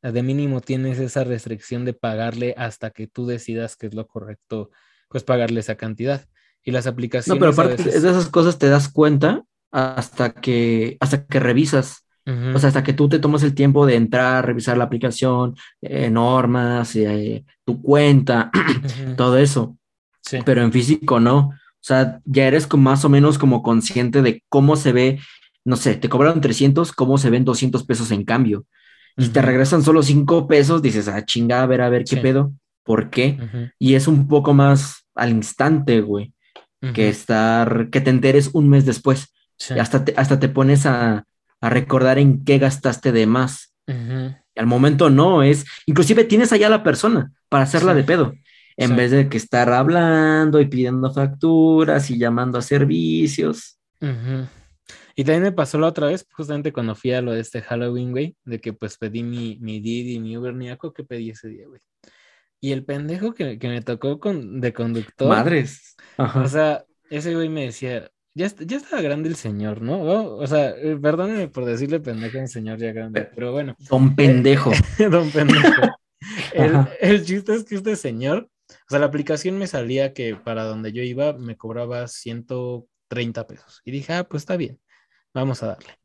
[0.02, 4.70] de mínimo tienes esa restricción de pagarle hasta que tú decidas que es lo correcto,
[5.08, 6.26] pues pagarle esa cantidad.
[6.64, 7.40] Y las aplicaciones.
[7.40, 12.58] No, pero aparte de esas cosas te das cuenta hasta que, hasta que revisas o
[12.58, 16.94] sea, hasta que tú te tomas el tiempo de entrar, revisar la aplicación, eh, normas,
[16.94, 18.50] eh, tu cuenta,
[19.16, 19.76] todo eso.
[20.20, 20.38] Sí.
[20.44, 21.38] Pero en físico no.
[21.38, 25.18] O sea, ya eres más o menos como consciente de cómo se ve,
[25.64, 28.64] no sé, te cobraron 300, cómo se ven 200 pesos en cambio.
[29.16, 32.52] Y te regresan solo 5 pesos, dices, ah, chinga, a ver, a ver qué pedo,
[32.82, 33.38] ¿por qué?
[33.78, 36.32] Y es un poco más al instante, güey,
[36.94, 39.34] que estar, que te enteres un mes después.
[39.68, 41.26] Y hasta hasta te pones a,
[41.62, 43.74] a recordar en qué gastaste de más.
[43.86, 48.34] Al momento no, es, inclusive tienes allá a la persona para hacerla de pedo,
[48.76, 53.78] en vez de que estar hablando y pidiendo facturas y llamando a servicios.
[55.14, 58.10] Y también me pasó la otra vez, justamente cuando fui a lo de este Halloween,
[58.10, 61.68] güey, de que pues pedí mi, mi Didi, mi Uber Niaco, que pedí ese día,
[61.68, 61.80] güey.
[62.60, 65.28] Y el pendejo que, me tocó con, de conductor.
[65.28, 65.96] Madres.
[66.16, 70.02] O sea, ese güey me decía, ya, ya estaba grande el señor, ¿no?
[70.36, 73.76] O sea, eh, perdónenme por decirle pendejo a un señor ya grande, pero bueno.
[73.78, 74.70] Don pendejo.
[75.10, 75.82] don pendejo.
[76.54, 80.64] el, el, chiste es que este señor, o sea, la aplicación me salía que para
[80.64, 83.82] donde yo iba me cobraba 130 pesos.
[83.84, 84.80] Y dije, ah, pues está bien,
[85.34, 85.98] vamos a darle.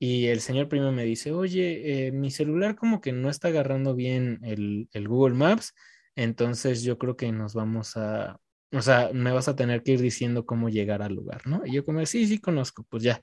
[0.00, 3.94] Y el señor primero me dice, oye, eh, mi celular como que no está agarrando
[3.94, 5.74] bien el, el Google Maps,
[6.14, 8.38] entonces yo creo que nos vamos a,
[8.72, 11.64] o sea, me vas a tener que ir diciendo cómo llegar al lugar, ¿no?
[11.64, 13.22] Y yo como, sí, sí, conozco, pues ya.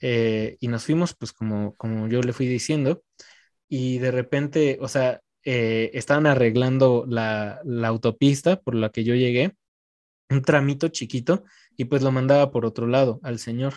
[0.00, 3.02] Eh, y nos fuimos, pues como, como yo le fui diciendo,
[3.68, 9.14] y de repente, o sea, eh, estaban arreglando la, la, autopista por la que yo
[9.14, 9.56] llegué,
[10.30, 11.44] un tramito chiquito,
[11.76, 13.74] y pues lo mandaba por otro lado al señor.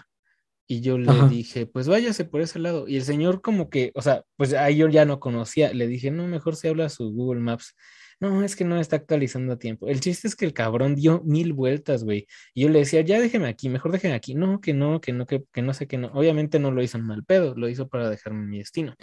[0.68, 2.88] Y yo le dije, pues váyase por ese lado.
[2.88, 6.12] Y el señor como que, o sea, pues ahí yo ya no conocía, le dije,
[6.12, 7.74] no, mejor se habla su Google Maps
[8.20, 9.88] no, es que no está actualizando a tiempo.
[9.88, 12.28] El chiste es que el cabrón dio mil vueltas, güey.
[12.54, 14.34] Y yo le decía, ya déjeme aquí, mejor déjeme aquí.
[14.34, 16.08] No, que no, que no, que, no sé que no.
[16.14, 18.96] Obviamente no lo hizo en mal pedo, lo hizo para dejarme mi destino.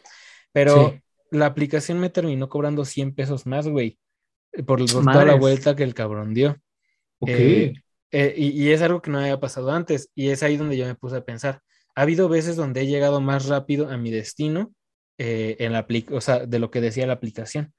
[0.53, 0.99] Pero
[1.31, 3.99] la aplicación me terminó cobrando 100 pesos más, güey,
[4.67, 6.57] por, toda la vuelta que el cabrón dio.
[7.21, 7.31] Ok.
[7.31, 7.75] Eh,
[8.11, 10.11] eh, y, es algo que no había pasado antes.
[10.15, 11.61] Y es ahí donde yo me puse a pensar.
[11.95, 14.73] Ha habido veces donde he llegado más rápido a mi destino
[15.19, 17.73] eh, en la o sea, de lo que decía la aplicación.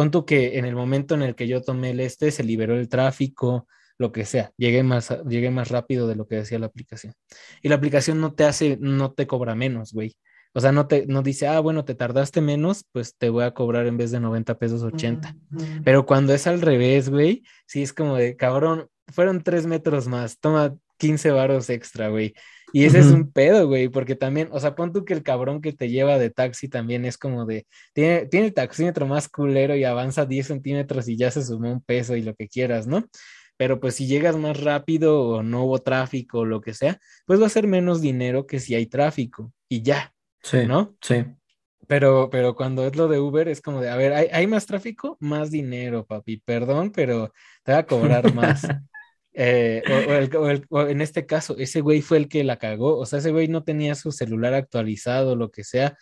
[0.00, 2.88] Cuento que en el momento en el que yo tomé el este, se liberó el
[2.88, 7.12] tráfico, lo que sea, llegué más, llegué más rápido de lo que decía la aplicación.
[7.60, 10.16] Y la aplicación no te hace, no te cobra menos, güey.
[10.54, 13.52] O sea, no te no dice, ah, bueno, te tardaste menos, pues te voy a
[13.52, 15.36] cobrar en vez de 90 pesos 80.
[15.84, 20.38] Pero cuando es al revés, güey, sí es como de, cabrón, fueron tres metros más,
[20.38, 22.32] toma 15 varos extra, güey.
[22.72, 25.60] Y ese es un pedo, güey, porque también, o sea, pon tú que el cabrón
[25.60, 29.74] que te lleva de taxi también es como de, tiene, tiene el taxímetro más culero
[29.76, 33.04] y avanza 10 centímetros y ya se sumó un peso y lo que quieras, ¿no?
[33.56, 37.40] Pero pues si llegas más rápido o no hubo tráfico o lo que sea, pues
[37.40, 40.96] va a ser menos dinero que si hay tráfico y ya, sí, ¿no?
[41.02, 41.24] Sí.
[41.86, 44.64] Pero, pero cuando es lo de Uber es como de, a ver, ¿hay, hay más
[44.64, 45.16] tráfico?
[45.20, 47.32] Más dinero, papi, perdón, pero
[47.64, 48.62] te va a cobrar más.
[49.32, 49.82] Eh,
[50.70, 53.48] o, en este caso, ese güey fue el que la cagó, o sea, ese güey
[53.48, 55.96] no tenía su celular actualizado, lo que sea,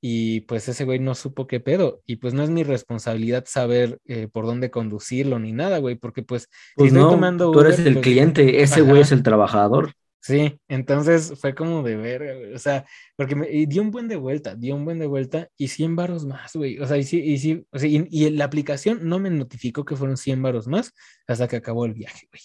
[0.00, 4.00] y pues ese güey no supo qué pedo, y pues no es mi responsabilidad saber
[4.04, 7.78] eh, por dónde conducirlo ni nada, güey, porque pues, pues si no, tomando tú eres
[7.78, 9.92] el pues, cliente, ese güey es el trabajador.
[10.20, 14.54] Sí, entonces fue como de ver, o sea, porque me dio un buen de vuelta,
[14.54, 17.38] dio un buen de vuelta y 100 varos más, güey, o sea, y sí, y
[17.38, 20.94] sí, o sea, y, y, la aplicación no me notificó que fueron 100 varos más
[21.26, 22.40] hasta que acabó el viaje, güey.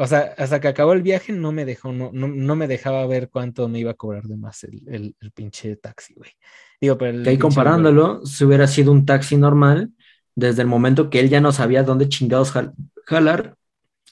[0.00, 3.28] O sea, hasta que acabó el viaje no me dejó, no, no, me dejaba ver
[3.30, 6.30] cuánto me iba a cobrar de más el, el, pinche taxi, güey.
[6.80, 9.90] Digo, pero que ahí comparándolo, si hubiera sido un taxi normal,
[10.36, 12.52] desde el momento que él ya no sabía dónde chingados
[13.06, 13.56] jalar,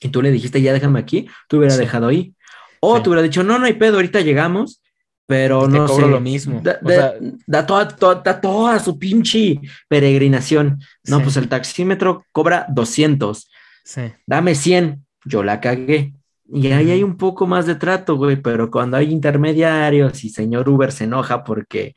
[0.00, 2.34] y tú le dijiste, ya déjame aquí, tú hubiera dejado ahí.
[2.80, 4.82] O tú hubiera dicho, no, no hay pedo, ahorita llegamos,
[5.24, 6.10] pero no cobro sé.
[6.10, 6.60] lo mismo.
[6.64, 7.14] Da, O da- sea-
[7.46, 10.80] da toda, toda, da toda su pinche peregrinación.
[11.04, 11.22] No, Sí.
[11.22, 13.48] pues el taxímetro cobra 200.
[13.84, 14.02] Sí.
[14.26, 15.05] Dame 100.
[15.26, 16.12] Yo la cagué.
[16.48, 20.68] Y ahí hay un poco más de trato, güey, pero cuando hay intermediarios y señor
[20.68, 21.94] Uber se enoja porque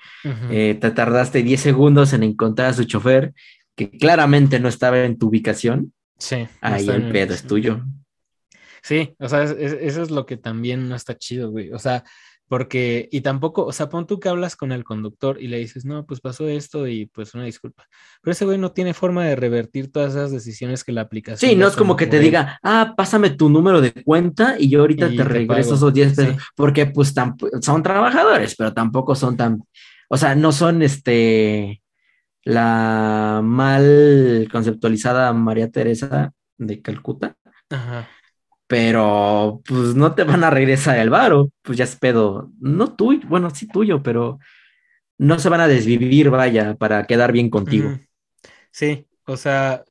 [0.50, 3.34] eh, te tardaste 10 segundos en encontrar a su chofer,
[3.76, 6.48] que claramente no estaba en tu ubicación, Sí.
[6.62, 7.84] ahí el pedo es tuyo.
[8.82, 11.72] Sí, o sea, es- es- eso es lo que también no está chido, güey.
[11.72, 12.04] O sea,
[12.50, 15.86] porque, y tampoco, o sea, pon tú que hablas con el conductor y le dices,
[15.86, 17.86] no, pues pasó esto y pues una disculpa.
[18.22, 21.48] Pero ese güey no tiene forma de revertir todas esas decisiones que la aplicación.
[21.52, 24.82] Sí, no es como que te diga, ah, pásame tu número de cuenta y yo
[24.82, 25.76] ahorita Y te te regreso pago.
[25.76, 26.40] esos 10 pesos, Sí.
[26.56, 27.14] porque pues
[27.62, 29.64] son trabajadores, pero tampoco son tan,
[30.10, 31.84] o sea, no son este,
[32.44, 37.36] la mal conceptualizada María Teresa de Calcuta,
[37.70, 38.10] Ajá.
[38.70, 43.28] Pero pues no te van a regresar el varo, pues ya es pedo, no tuyo,
[43.30, 44.40] bueno, sí tuyo, pero
[45.20, 48.00] no se van a desvivir, vaya, para quedar bien contigo.
[48.72, 49.84] Sí, o sea,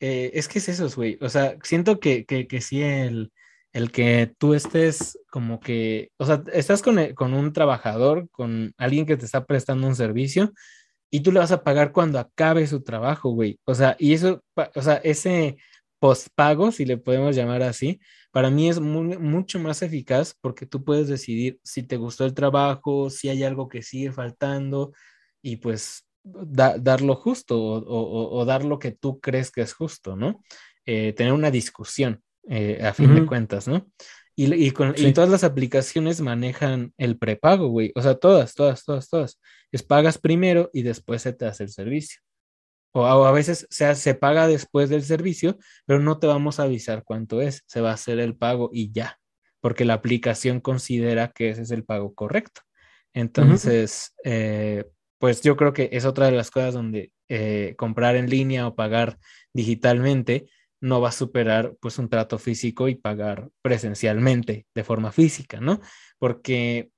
[0.00, 1.18] eh, es que es eso, güey.
[1.20, 3.32] O sea, siento que, que, que sí el,
[3.72, 8.74] el que tú estés como que, o sea, estás con, el- con un trabajador, con
[8.78, 10.52] alguien que te está prestando un servicio
[11.10, 13.58] y tú le vas a pagar cuando acabe su trabajo, güey.
[13.64, 14.42] O sea, y eso,
[14.74, 15.56] o sea, ese
[16.08, 18.00] postpago, si le podemos llamar así,
[18.32, 22.34] para mí es mu- mucho más eficaz porque tú puedes decidir si te gustó el
[22.34, 24.92] trabajo, si hay algo que sigue faltando
[25.42, 29.62] y pues da- dar lo justo o, o- o dar lo que tú crees que
[29.62, 30.42] es justo, ¿no?
[30.86, 33.86] Eh, tener una discusión eh, a fin de cuentas, ¿no?
[34.36, 35.12] Y, y con, y Sí.
[35.12, 37.90] todas las aplicaciones manejan el prepago, güey.
[37.96, 39.40] O sea, todas, todas, todas, todas.
[39.72, 42.20] Es pagas primero y después se te hace el servicio.
[42.98, 47.04] O a, veces se, se paga después del servicio, pero no te vamos a avisar
[47.04, 47.62] cuánto es.
[47.66, 49.18] Se va a hacer el pago y ya,
[49.60, 52.62] porque la aplicación considera que ese es el pago correcto.
[53.12, 54.86] Entonces, eh,
[55.18, 58.74] pues yo creo que es otra de las cosas donde eh, comprar en línea o
[58.74, 59.18] pagar
[59.52, 60.48] digitalmente
[60.80, 65.82] no va a superar pues un trato físico y pagar presencialmente de forma física, ¿no?
[66.18, 66.88] Porque,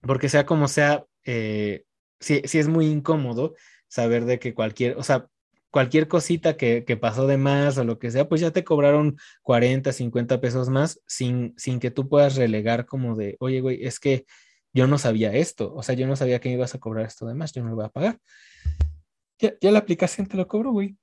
[0.00, 1.84] porque sea como sea, eh,
[2.18, 3.54] sí, sí es muy incómodo
[3.88, 5.26] saber de que cualquier, o sea,
[5.70, 9.16] cualquier cosita que, que pasó de más o lo que sea, pues ya te cobraron
[9.42, 14.00] 40, 50 pesos más sin, sin que tú puedas relegar como de, oye, güey, es
[14.00, 14.24] que
[14.72, 17.26] yo no sabía esto, o sea, yo no sabía que me ibas a cobrar esto
[17.26, 18.18] de más, yo no lo voy a pagar.
[19.38, 20.96] Ya, ya la aplicación te lo cobró, güey.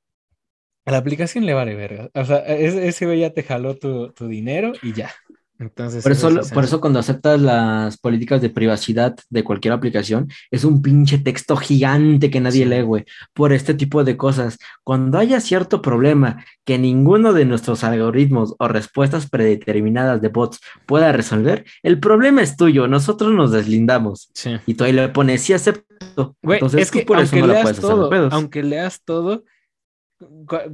[0.85, 2.09] A la aplicación le vale verga.
[2.13, 5.11] O sea, es- ese güey ya te jaló tu, tu dinero y ya.
[5.57, 10.65] Entonces, Por eso, por eso cuando aceptas las políticas de privacidad de cualquier aplicación, es
[10.65, 12.69] un pinche texto gigante que nadie Sí.
[12.69, 14.57] lee, güey, por este tipo de cosas.
[14.83, 21.13] Cuando haya cierto problema que ninguno de nuestros algoritmos o respuestas predeterminadas de bots pueda
[21.13, 24.29] resolver, el problema es tuyo, nosotros nos deslindamos.
[24.33, 24.57] Sí.
[24.65, 26.35] Y tú ahí le pones, sí acepto.
[26.43, 29.45] Güey, Entonces es que por eso aunque no la leas todo, aunque leas todo,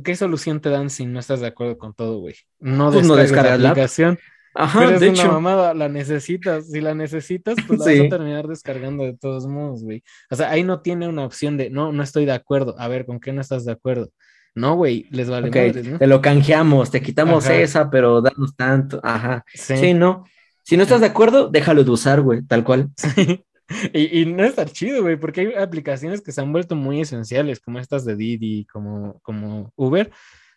[0.04, 2.36] ¿qué solución te dan si no estás de acuerdo con todo, güey?
[2.60, 4.20] No Pues no descargues la descargas la aplicación.
[4.54, 5.32] Ajá, Pero es de una hecho.
[5.32, 6.68] mamada, la necesitas.
[6.70, 7.98] Si la necesitas, pues la Sí.
[8.00, 10.04] vas a terminar descargando de todos modos, güey.
[10.30, 12.76] O sea, ahí no tiene una opción de, no, no estoy de acuerdo.
[12.78, 14.10] A ver, ¿con qué no estás de acuerdo?
[14.54, 15.98] No, güey, les vale Ok, madres, ¿no?
[15.98, 17.56] te lo canjeamos, te quitamos Ajá.
[17.56, 19.00] esa, pero danos tanto.
[19.04, 19.46] Ajá.
[19.54, 19.78] Sí.
[19.78, 20.26] Sí, no.
[20.64, 22.90] Si no estás de acuerdo, déjalo de usar, güey, tal cual.
[23.72, 23.90] Sí.
[23.94, 27.62] Y, y no está chido, güey, porque hay aplicaciones que se han vuelto muy esenciales,
[27.62, 30.12] como estas de Didi, como, como Uber,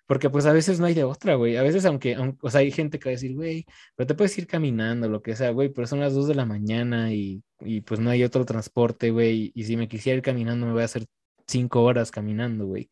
[0.06, 1.56] porque pues a veces no hay de otra, güey.
[1.56, 3.64] A veces, aunque, o sea, hay gente que va a decir, güey,
[3.96, 6.44] pero te puedes ir caminando, lo que sea, güey, pero son las 2 de la
[6.46, 10.66] mañana y, y pues no hay otro transporte, güey, y si me quisiera ir caminando,
[10.66, 11.06] me voy a hacer
[11.46, 12.90] 5 horas caminando, güey.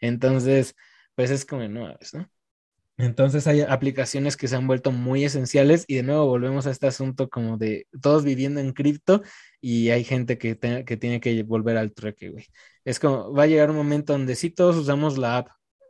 [0.00, 0.74] Entonces,
[1.14, 2.28] pues es como, no, ¿ves, ¿no?
[2.96, 6.86] Entonces hay aplicaciones que se han vuelto muy esenciales y de nuevo volvemos a este
[6.86, 9.22] asunto como de todos viviendo en cripto
[9.60, 12.46] y hay gente que, te- que tiene que volver al trueque, güey.
[12.84, 15.48] Es como, va a llegar un momento donde sí todos usamos la app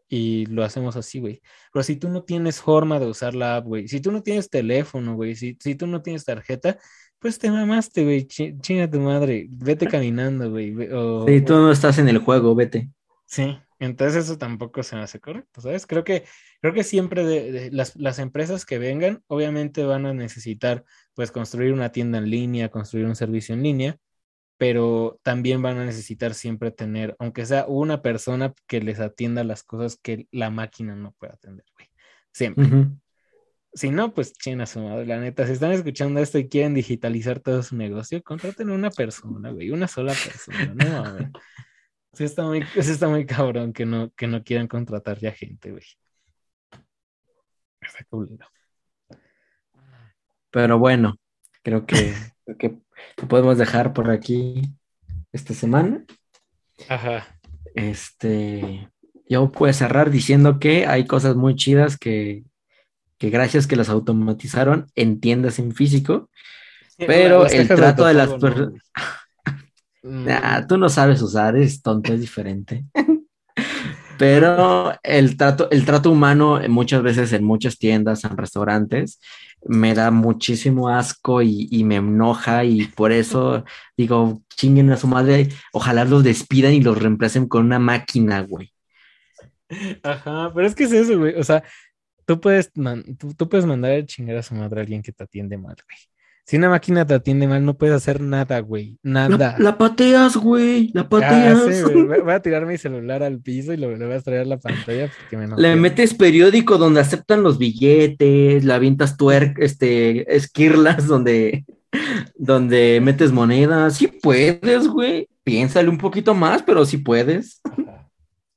[0.08, 1.40] y lo hacemos así, güey.
[1.72, 4.50] Pero si tú no tienes forma de usar la app, güey, si tú no tienes
[4.50, 6.78] teléfono, güey, si, si tú no tienes tarjeta,
[7.18, 10.74] pues te mamaste, güey, chi- chinga tu madre, vete caminando, güey.
[10.92, 12.90] o- Sí, tú no estás en el juego, vete.
[13.26, 15.86] Sí, entonces eso tampoco se me hace correcto, ¿sabes?
[15.86, 16.24] Creo que,
[16.60, 20.84] creo que siempre de, de las, las empresas que vengan, obviamente van a necesitar,
[21.14, 23.96] pues, construir una tienda en línea, construir un servicio en línea,
[24.56, 29.62] pero también van a necesitar siempre tener, aunque sea una persona que les atienda las
[29.62, 31.88] cosas que la máquina no puede atender, güey.
[32.32, 32.64] Siempre.
[32.64, 32.98] Ujú.
[33.72, 35.46] Si no, pues china su madre, la neta.
[35.46, 39.70] Si están escuchando esto y quieren digitalizar todo su negocio, contraten a una persona, güey,
[39.70, 41.30] una sola persona, no mames.
[42.12, 45.72] Sí está muy, sí está muy cabrón que no, que no quieran contratar ya gente,
[45.72, 45.82] güey.
[47.80, 48.46] Está culero.
[50.50, 51.16] Pero bueno,
[51.64, 52.78] creo que, creo que
[53.16, 54.62] Lo podemos dejar por aquí
[55.32, 56.04] esta semana.
[56.88, 57.38] Ajá.
[57.74, 58.88] Este,
[59.28, 62.44] yo puedo cerrar diciendo que hay cosas muy chidas que,
[63.18, 66.30] que gracias que las automatizaron en tiendas en físico,
[66.98, 68.82] pero el trato de las no, personas...
[70.02, 70.24] güey.
[70.24, 72.84] Nah, tú no sabes usar, es tonto, es diferente.
[74.18, 79.20] Pero el trato, el trato humano eh, muchas veces en muchas tiendas, en restaurantes,
[79.64, 83.64] me da muchísimo asco y, me enoja y por eso
[83.96, 88.72] digo, chinguen a su madre, ojalá los despidan y los reemplacen con una máquina, güey.
[90.02, 91.34] Ajá, pero es que es eso, güey.
[91.36, 91.64] O sea,
[92.26, 95.24] tú puedes, tú, tú puedes mandar a chingar a su madre a alguien que te
[95.24, 96.13] atiende mal, güey.
[96.46, 98.98] Si una máquina te atiende mal, no puedes hacer nada, güey.
[99.02, 99.36] Nada.
[99.36, 101.84] La, la pateas, güey, la pateas.
[101.90, 102.04] güey.
[102.22, 105.10] Voy a tirar mi celular al piso y lo, le voy a traer la pantalla
[105.18, 111.64] porque me Le metes periódico donde aceptan los billetes, le avientas tuer, este, esquirlas donde,
[112.36, 113.96] donde metes monedas.
[113.96, 115.28] Sí puedes, güey.
[115.44, 117.60] Piénsale un poquito más, pero sí puedes.
[117.64, 118.04] Ajá.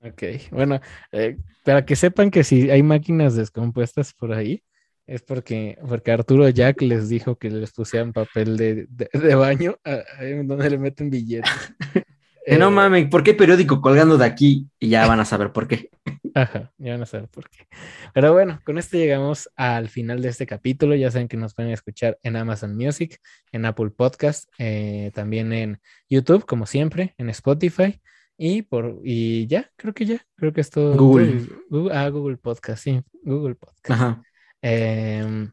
[0.02, 0.80] Ok, bueno,
[1.12, 4.62] eh, para que sepan que si hay máquinas descompuestas por ahí,
[5.08, 9.78] es porque, porque Arturo Jack les dijo que les pusieran papel de, de- de baño
[9.84, 11.50] a- ahí en donde le meten billetes.
[12.50, 14.70] Eh, no Eh, mames, ¿por qué periódico colgando de aquí?
[14.80, 15.90] Y ya van a saber por qué.
[16.34, 17.68] Ajá, ya van a saber por qué.
[18.14, 20.96] Pero bueno, con esto llegamos al final de este capítulo.
[20.96, 23.20] Ya saben que nos pueden escuchar en Amazon Music,
[23.52, 28.00] en Apple Podcast, eh, también en YouTube, como siempre, en Spotify.
[28.38, 30.96] Y por y ya, creo que ya, creo que es todo.
[30.96, 31.42] Google.
[31.70, 33.90] Google- ah, Google Podcast, sí, Google Podcast.
[33.92, 34.24] Ajá.
[34.62, 35.52] Em,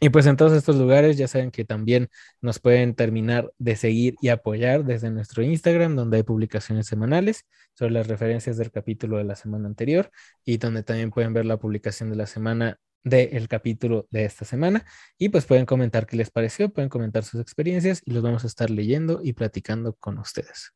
[0.00, 2.08] y pues en todos estos lugares ya saben que también
[2.42, 7.44] nos pueden terminar de seguir y apoyar desde nuestro Instagram, donde hay publicaciones semanales
[7.74, 10.10] sobre las referencias del capítulo de la semana anterior
[10.44, 14.84] y donde también pueden ver la publicación de la semana del capítulo de esta semana.
[15.16, 18.48] Y pues pueden comentar qué les pareció, pueden comentar sus experiencias y los vamos a
[18.48, 20.72] estar leyendo y platicando con ustedes.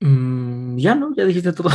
[0.00, 1.70] Mm, ya no, ya dijiste todo.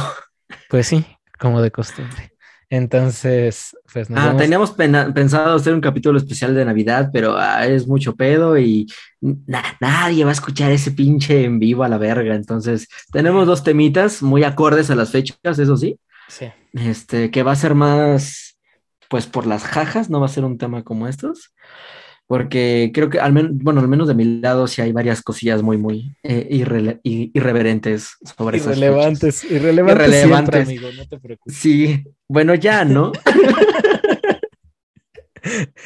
[0.69, 1.05] Pues sí,
[1.37, 2.32] como de costumbre.
[2.77, 7.35] Entonces, pues nos Ah, vamos- teníamos pena- pensado hacer un capítulo especial de Navidad, pero
[7.37, 8.87] ah, es mucho pedo y
[9.21, 12.33] na- nadie va a escuchar ese pinche en vivo a la verga.
[12.33, 15.99] Entonces, tenemos dos temitas muy acordes a las fechas, eso sí.
[16.27, 16.47] Sí.
[16.73, 18.57] Este, que va a ser más,
[19.07, 21.53] pues por las jajas, no va a ser un tema como estos.
[22.33, 25.61] Porque creo que al menos, bueno, al menos de mi lado sí hay varias cosillas
[25.61, 26.47] muy, muy eh,
[27.31, 28.75] irreverentes sobre fechas.
[28.75, 30.67] Irrelevantes, irrelevantes, Irrelevantes.
[30.67, 31.55] siempre, amigo, no te preocupes.
[31.55, 33.11] Sí, bueno, ya, ¿no?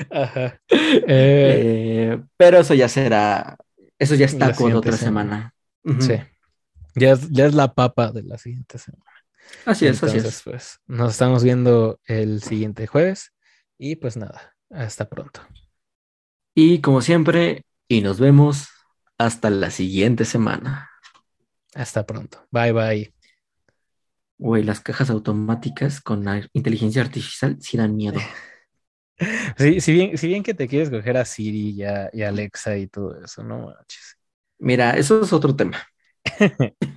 [0.09, 0.61] Ajá.
[0.69, 3.57] Eh, Eh, pero eso ya será,
[3.99, 5.53] eso ya está con otra semana.
[5.99, 6.13] sí.
[6.95, 9.03] Ya es, ya es la papa de la siguiente semana.
[9.65, 10.43] Así es, así es.
[10.45, 13.33] pues, nos estamos viendo el siguiente jueves.
[13.77, 15.41] Y pues nada, hasta pronto.
[16.60, 18.70] Y como siempre, y nos vemos
[19.20, 20.89] hasta la siguiente semana.
[21.76, 22.47] Hasta pronto.
[22.49, 23.14] Bye bye.
[24.39, 28.20] Güey, las cajas automáticas con la inteligencia artificial sí dan miedo.
[29.58, 32.78] Sí, si bien, si bien que te quieres coger a Siri y a, y Alexa
[32.78, 34.16] y todo eso, no manches.
[34.60, 35.80] Mira, eso es otro tema.